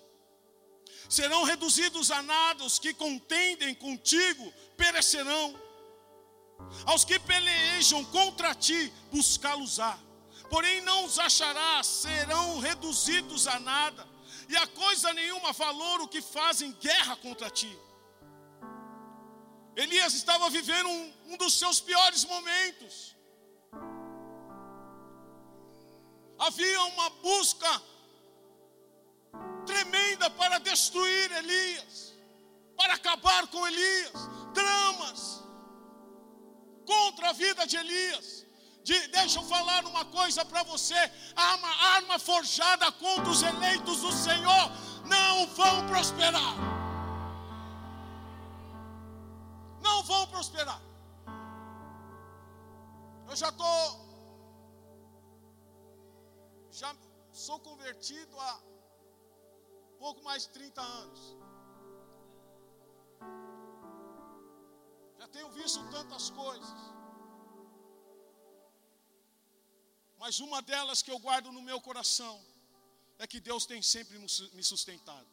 serão 1.08 1.42
reduzidos 1.44 2.10
a 2.10 2.22
nada, 2.22 2.64
os 2.64 2.78
que 2.78 2.94
contendem 2.94 3.74
contigo 3.74 4.52
perecerão. 4.76 5.54
Aos 6.86 7.04
que 7.04 7.18
pelejam 7.18 8.04
contra 8.06 8.54
ti, 8.54 8.92
buscá-los-á. 9.12 9.98
Porém 10.48 10.80
não 10.82 11.04
os 11.04 11.18
acharás, 11.18 11.86
serão 11.86 12.58
reduzidos 12.58 13.46
a 13.46 13.58
nada, 13.58 14.06
e 14.48 14.56
a 14.56 14.66
coisa 14.66 15.12
nenhuma 15.12 15.52
valor 15.52 16.00
o 16.02 16.08
que 16.08 16.22
fazem 16.22 16.72
guerra 16.72 17.16
contra 17.16 17.50
ti. 17.50 17.76
Elias 19.76 20.14
estava 20.14 20.48
vivendo 20.50 20.88
um, 20.88 21.12
um 21.26 21.36
dos 21.36 21.54
seus 21.54 21.80
piores 21.80 22.24
momentos. 22.24 23.13
Havia 26.38 26.82
uma 26.84 27.10
busca 27.10 27.82
tremenda 29.66 30.28
para 30.30 30.58
destruir 30.58 31.32
Elias, 31.32 32.14
para 32.76 32.94
acabar 32.94 33.46
com 33.48 33.66
Elias, 33.66 34.12
dramas 34.52 35.42
contra 36.86 37.30
a 37.30 37.32
vida 37.32 37.66
de 37.66 37.76
Elias. 37.76 38.44
De, 38.82 39.08
deixa 39.08 39.38
eu 39.38 39.44
falar 39.44 39.84
uma 39.86 40.04
coisa 40.04 40.44
para 40.44 40.62
você: 40.64 40.94
a 41.34 41.42
arma, 41.52 41.68
arma 41.96 42.18
forjada 42.18 42.90
contra 42.92 43.30
os 43.30 43.42
eleitos 43.42 44.00
do 44.00 44.12
Senhor 44.12 44.70
não 45.06 45.46
vão 45.46 45.86
prosperar. 45.86 46.54
Não 49.80 50.02
vão 50.02 50.26
prosperar. 50.26 50.80
Eu 53.28 53.36
já 53.36 53.48
estou. 53.48 54.03
Sou 57.46 57.58
convertido 57.68 58.34
a 58.50 58.52
pouco 60.02 60.20
mais 60.28 60.42
de 60.44 60.50
30 60.58 60.80
anos. 60.80 61.20
Já 65.18 65.26
tenho 65.34 65.50
visto 65.58 65.80
tantas 65.96 66.24
coisas. 66.42 66.80
Mas 70.22 70.40
uma 70.46 70.60
delas 70.70 71.02
que 71.02 71.12
eu 71.14 71.18
guardo 71.26 71.50
no 71.56 71.62
meu 71.70 71.80
coração 71.88 72.34
é 73.18 73.26
que 73.32 73.40
Deus 73.48 73.66
tem 73.72 73.82
sempre 73.94 74.16
me 74.18 74.64
sustentado. 74.72 75.30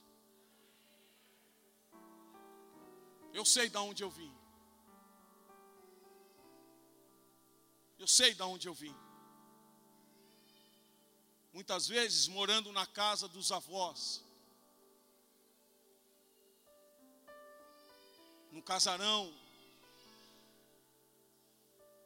Eu 3.39 3.45
sei 3.55 3.69
de 3.69 3.77
onde 3.89 4.03
eu 4.03 4.11
vim. 4.19 4.33
Eu 8.03 8.09
sei 8.19 8.33
de 8.33 8.43
onde 8.53 8.67
eu 8.67 8.75
vim. 8.83 8.97
Muitas 11.53 11.87
vezes 11.87 12.27
morando 12.27 12.71
na 12.71 12.85
casa 12.85 13.27
dos 13.27 13.51
avós, 13.51 14.23
no 18.51 18.61
casarão, 18.61 19.33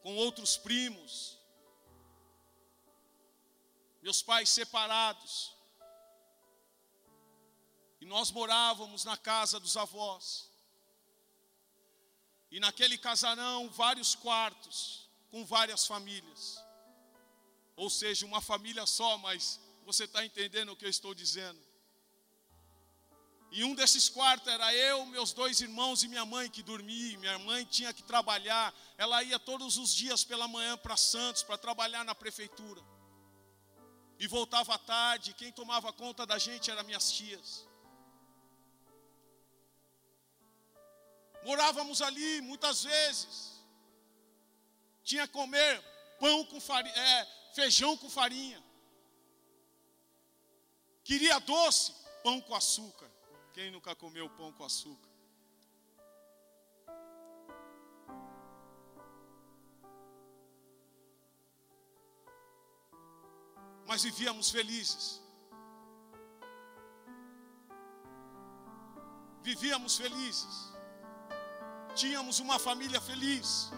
com 0.02 0.16
outros 0.16 0.58
primos, 0.58 1.38
meus 4.02 4.24
pais 4.24 4.50
separados, 4.50 5.56
e 8.02 8.06
nós 8.06 8.32
morávamos 8.32 9.04
na 9.06 9.18
casa 9.18 9.60
dos 9.60 9.78
avós, 9.78 10.50
e 12.50 12.60
naquele 12.60 12.98
casarão, 12.98 13.70
vários 13.70 14.16
quartos, 14.16 15.10
com 15.30 15.46
várias 15.46 15.86
famílias, 15.86 16.65
ou 17.76 17.90
seja, 17.90 18.26
uma 18.26 18.42
família 18.42 18.86
só, 18.86 19.18
mas 19.18 19.60
você 19.86 20.06
está 20.06 20.26
entendendo 20.26 20.72
o 20.72 20.76
que 20.76 20.86
eu 20.86 20.90
estou 20.90 21.14
dizendo. 21.14 21.60
E 23.52 23.64
um 23.64 23.74
desses 23.74 24.10
quartos 24.10 24.52
era 24.52 24.74
eu, 24.74 25.06
meus 25.06 25.32
dois 25.32 25.62
irmãos 25.62 26.04
e 26.04 26.08
minha 26.10 26.26
mãe 26.26 26.50
que 26.50 26.62
dormia. 26.62 27.18
Minha 27.18 27.40
mãe 27.40 27.64
tinha 27.64 27.94
que 27.94 28.04
trabalhar. 28.04 28.74
Ela 28.98 29.24
ia 29.24 29.40
todos 29.40 29.78
os 29.78 29.94
dias 29.96 30.26
pela 30.26 30.48
manhã 30.48 30.76
para 30.78 30.98
Santos 30.98 31.42
para 31.42 31.58
trabalhar 31.58 32.04
na 32.04 32.14
prefeitura. 32.14 32.82
E 34.20 34.28
voltava 34.28 34.74
à 34.74 34.78
tarde. 34.78 35.34
Quem 35.34 35.54
tomava 35.54 35.94
conta 35.94 36.26
da 36.26 36.38
gente 36.38 36.70
eram 36.70 36.84
minhas 36.84 37.10
tias. 37.12 37.66
Morávamos 41.46 42.02
ali 42.02 42.42
muitas 42.42 42.84
vezes. 42.84 43.64
Tinha 45.04 45.28
que 45.28 45.34
comer 45.34 45.82
pão 46.20 46.44
com 46.46 46.60
farinha, 46.60 46.94
é, 46.94 47.28
feijão 47.56 47.96
com 47.96 48.10
farinha. 48.10 48.62
Queria 51.04 51.40
doce, 51.40 51.94
pão 52.24 52.42
com 52.42 52.54
açúcar. 52.54 53.10
Quem 53.54 53.72
nunca 53.72 53.96
comeu 53.96 54.30
pão 54.30 54.52
com 54.52 54.66
açúcar? 54.66 55.10
Mas 63.88 64.04
vivíamos 64.04 64.50
felizes. 64.50 65.22
Vivíamos 69.42 69.96
felizes. 69.96 70.74
Tínhamos 71.96 72.40
uma 72.40 72.60
família 72.60 73.00
feliz. 73.00 73.72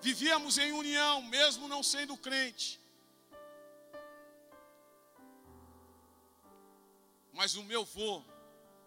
Vivíamos 0.00 0.58
em 0.58 0.72
união, 0.72 1.22
mesmo 1.22 1.68
não 1.68 1.82
sendo 1.82 2.16
crente. 2.16 2.80
Mas 7.32 7.54
o 7.54 7.62
meu 7.64 7.84
vô 7.84 8.22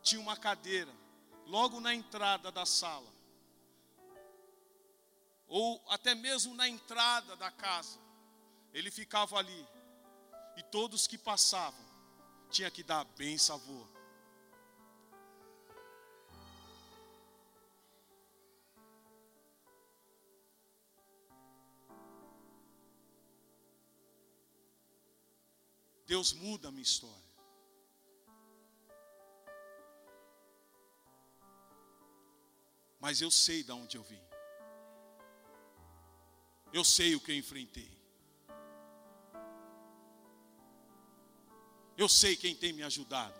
tinha 0.01 0.21
uma 0.21 0.35
cadeira 0.35 0.91
logo 1.45 1.79
na 1.79 1.93
entrada 1.93 2.51
da 2.51 2.65
sala 2.65 3.11
ou 5.51 5.83
até 5.89 6.15
mesmo 6.15 6.55
na 6.55 6.65
entrada 6.65 7.35
da 7.35 7.51
casa, 7.51 7.99
ele 8.73 8.89
ficava 8.89 9.37
ali, 9.37 9.67
e 10.55 10.63
todos 10.63 11.07
que 11.07 11.17
passavam 11.17 11.85
tinha 12.49 12.71
que 12.71 12.81
dar 12.81 13.03
bem 13.17 13.37
sabor. 13.37 13.85
Deus 26.11 26.33
muda 26.33 26.67
a 26.67 26.71
minha 26.71 26.83
história. 26.83 27.31
Mas 32.99 33.21
eu 33.21 33.31
sei 33.31 33.63
de 33.63 33.71
onde 33.71 33.95
eu 33.95 34.03
vim. 34.03 34.21
Eu 36.73 36.83
sei 36.83 37.15
o 37.15 37.21
que 37.21 37.31
eu 37.31 37.37
enfrentei. 37.37 37.89
Eu 41.97 42.09
sei 42.09 42.35
quem 42.35 42.53
tem 42.53 42.73
me 42.73 42.83
ajudado. 42.83 43.39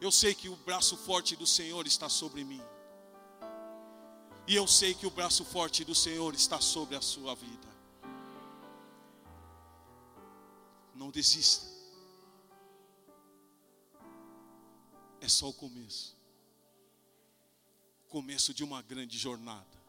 Eu 0.00 0.12
sei 0.12 0.32
que 0.32 0.48
o 0.48 0.54
braço 0.54 0.96
forte 0.96 1.34
do 1.34 1.46
Senhor 1.56 1.88
está 1.88 2.08
sobre 2.08 2.44
mim. 2.44 2.62
E 4.46 4.54
eu 4.54 4.68
sei 4.68 4.94
que 4.94 5.08
o 5.08 5.10
braço 5.10 5.44
forte 5.44 5.84
do 5.84 5.94
Senhor 5.94 6.32
está 6.36 6.60
sobre 6.60 6.94
a 6.94 7.00
sua 7.00 7.34
vida. 7.34 7.71
Não 11.02 11.10
desista. 11.10 11.66
É 15.20 15.28
só 15.28 15.48
o 15.48 15.52
começo. 15.52 16.16
começo 18.08 18.52
de 18.54 18.62
uma 18.62 18.82
grande 18.82 19.16
jornada 19.16 19.82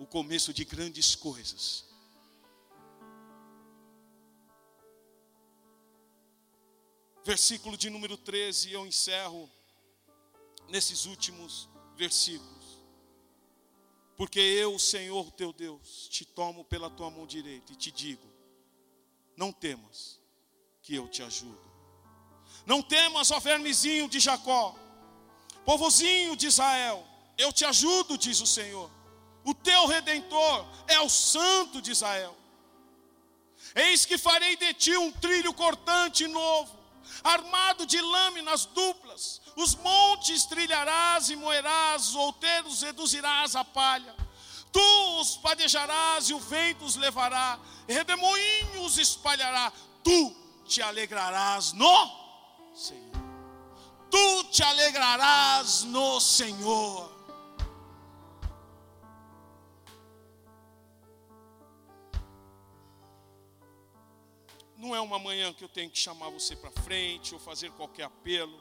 o 0.00 0.06
começo 0.06 0.50
de 0.54 0.64
grandes 0.64 1.14
coisas. 1.14 1.84
Versículo 7.22 7.76
de 7.76 7.90
número 7.90 8.16
13, 8.16 8.72
eu 8.72 8.86
encerro 8.86 9.50
nesses 10.70 11.04
últimos 11.04 11.68
versículos. 11.96 12.78
Porque 14.16 14.40
eu, 14.40 14.78
Senhor 14.78 15.30
teu 15.32 15.52
Deus, 15.52 16.08
te 16.08 16.24
tomo 16.24 16.64
pela 16.64 16.88
tua 16.88 17.10
mão 17.10 17.26
direita 17.26 17.74
e 17.74 17.76
te 17.76 17.90
digo: 17.90 18.26
não 19.40 19.50
temas, 19.50 20.20
que 20.82 20.94
eu 20.94 21.08
te 21.08 21.22
ajudo. 21.22 21.58
Não 22.66 22.82
temas, 22.82 23.30
ó 23.30 23.40
vermezinho 23.40 24.06
de 24.06 24.20
Jacó, 24.20 24.76
povozinho 25.64 26.36
de 26.36 26.46
Israel, 26.46 27.02
eu 27.38 27.50
te 27.50 27.64
ajudo, 27.64 28.18
diz 28.18 28.38
o 28.42 28.46
Senhor. 28.46 28.90
O 29.42 29.54
teu 29.54 29.86
redentor 29.86 30.66
é 30.86 31.00
o 31.00 31.08
Santo 31.08 31.80
de 31.80 31.90
Israel. 31.90 32.36
Eis 33.74 34.04
que 34.04 34.18
farei 34.18 34.56
de 34.56 34.74
ti 34.74 34.94
um 34.98 35.10
trilho 35.10 35.54
cortante 35.54 36.26
novo, 36.28 36.78
armado 37.24 37.86
de 37.86 37.98
lâminas 37.98 38.66
duplas. 38.66 39.40
Os 39.56 39.74
montes 39.74 40.44
trilharás 40.44 41.30
e 41.30 41.36
moerás, 41.36 42.08
os 42.08 42.14
outeiros 42.14 42.82
reduzirás 42.82 43.56
a 43.56 43.64
palha. 43.64 44.14
Tu 44.72 45.20
os 45.20 45.36
padejarás 45.36 46.28
e 46.28 46.34
o 46.34 46.38
vento 46.38 46.84
os 46.84 46.96
levará, 46.96 47.58
e 47.88 47.92
redemoinho 47.92 48.82
os 48.82 48.98
espalhará. 48.98 49.72
Tu 50.02 50.36
te 50.64 50.80
alegrarás 50.80 51.72
no 51.72 52.74
Senhor. 52.74 53.10
Tu 54.10 54.44
te 54.44 54.62
alegrarás 54.62 55.82
no 55.82 56.20
Senhor. 56.20 57.20
Não 64.76 64.96
é 64.96 65.00
uma 65.00 65.18
manhã 65.18 65.52
que 65.52 65.62
eu 65.62 65.68
tenho 65.68 65.90
que 65.90 65.98
chamar 65.98 66.30
você 66.30 66.56
para 66.56 66.70
frente 66.82 67.34
ou 67.34 67.40
fazer 67.40 67.70
qualquer 67.72 68.04
apelo. 68.04 68.58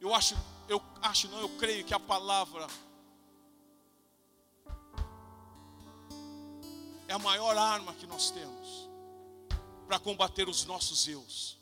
Eu 0.00 0.14
acho, 0.14 0.34
eu 0.68 0.82
acho 1.02 1.28
não, 1.28 1.40
eu 1.40 1.48
creio 1.50 1.84
que 1.84 1.92
a 1.92 2.00
palavra 2.00 2.66
é 7.08 7.14
a 7.14 7.18
maior 7.18 7.56
arma 7.56 7.94
que 7.94 8.06
nós 8.06 8.30
temos 8.30 8.88
para 9.86 9.98
combater 9.98 10.46
os 10.46 10.66
nossos 10.66 11.08
eus. 11.08 11.56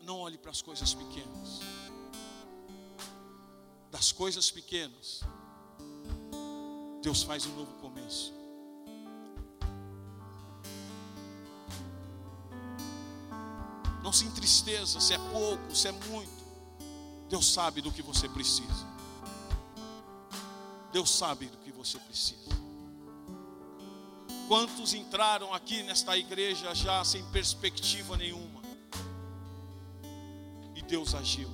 Não 0.00 0.20
olhe 0.20 0.38
para 0.38 0.52
as 0.52 0.62
coisas 0.62 0.94
pequenas. 0.94 1.60
Das 3.90 4.12
coisas 4.12 4.50
pequenas, 4.50 5.20
Deus 7.02 7.24
faz 7.24 7.44
um 7.44 7.54
novo 7.56 7.74
começo. 7.74 8.32
Não 14.02 14.12
se 14.12 14.24
entristeça 14.24 15.00
se 15.00 15.14
é 15.14 15.18
pouco, 15.18 15.74
se 15.74 15.88
é 15.88 15.92
muito. 15.92 16.42
Deus 17.28 17.52
sabe 17.52 17.80
do 17.80 17.90
que 17.90 18.02
você 18.02 18.28
precisa. 18.28 18.91
Deus 20.92 21.10
sabe 21.10 21.46
do 21.46 21.56
que 21.56 21.72
você 21.72 21.98
precisa. 21.98 22.52
Quantos 24.46 24.92
entraram 24.92 25.54
aqui 25.54 25.82
nesta 25.82 26.16
igreja 26.18 26.74
já 26.74 27.02
sem 27.02 27.24
perspectiva 27.30 28.16
nenhuma? 28.18 28.60
E 30.76 30.82
Deus 30.82 31.14
agiu. 31.14 31.48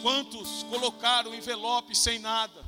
Quantos 0.00 0.62
colocaram 0.64 1.34
envelope 1.34 1.94
sem 1.94 2.18
nada? 2.18 2.64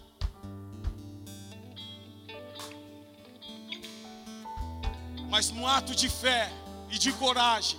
Mas 5.30 5.50
num 5.50 5.66
ato 5.66 5.94
de 5.94 6.10
fé 6.10 6.52
e 6.90 6.98
de 6.98 7.12
coragem, 7.12 7.78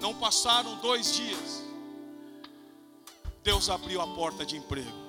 não 0.00 0.14
passaram 0.14 0.76
dois 0.76 1.14
dias, 1.14 1.62
Deus 3.42 3.68
abriu 3.68 4.00
a 4.00 4.06
porta 4.06 4.44
de 4.44 4.56
emprego. 4.56 5.00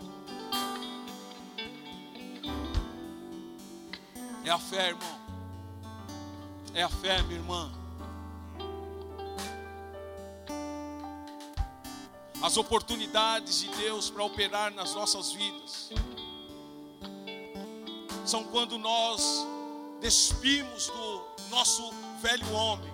É 4.44 4.50
a 4.50 4.60
fé, 4.60 4.90
irmão. 4.90 5.22
É 6.74 6.84
a 6.84 6.90
fé, 6.90 7.22
minha 7.24 7.40
irmã. 7.40 7.82
as 12.42 12.58
oportunidades 12.58 13.60
de 13.62 13.68
Deus 13.76 14.10
para 14.10 14.24
operar 14.24 14.74
nas 14.74 14.96
nossas 14.96 15.32
vidas. 15.32 15.92
São 18.26 18.44
quando 18.46 18.78
nós 18.78 19.46
despimos 20.00 20.88
do 20.88 21.21
nosso 21.52 21.94
velho 22.22 22.52
homem. 22.54 22.90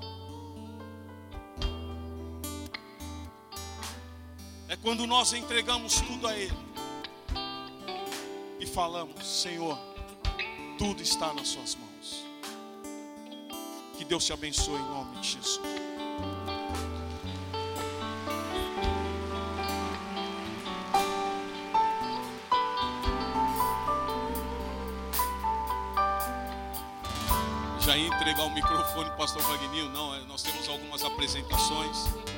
É 4.68 4.76
quando 4.76 5.06
nós 5.06 5.32
entregamos 5.32 6.02
tudo 6.02 6.28
a 6.28 6.36
Ele 6.36 6.58
e 8.60 8.66
falamos: 8.66 9.26
Senhor, 9.26 9.78
tudo 10.78 11.02
está 11.02 11.34
nas 11.34 11.48
Suas 11.48 11.76
mãos. 11.76 12.26
Que 13.98 14.04
Deus 14.04 14.26
te 14.26 14.34
abençoe 14.34 14.76
em 14.76 14.86
nome 14.86 15.18
de 15.22 15.30
Jesus. 15.30 15.62
Já 27.88 27.96
ia 27.96 28.08
entregar 28.08 28.44
o 28.44 28.50
microfone 28.50 29.06
para 29.06 29.14
o 29.14 29.18
pastor 29.18 29.42
Wagninho, 29.44 29.88
não, 29.88 30.26
nós 30.26 30.44
temos 30.44 30.68
algumas 30.68 31.06
apresentações. 31.06 32.37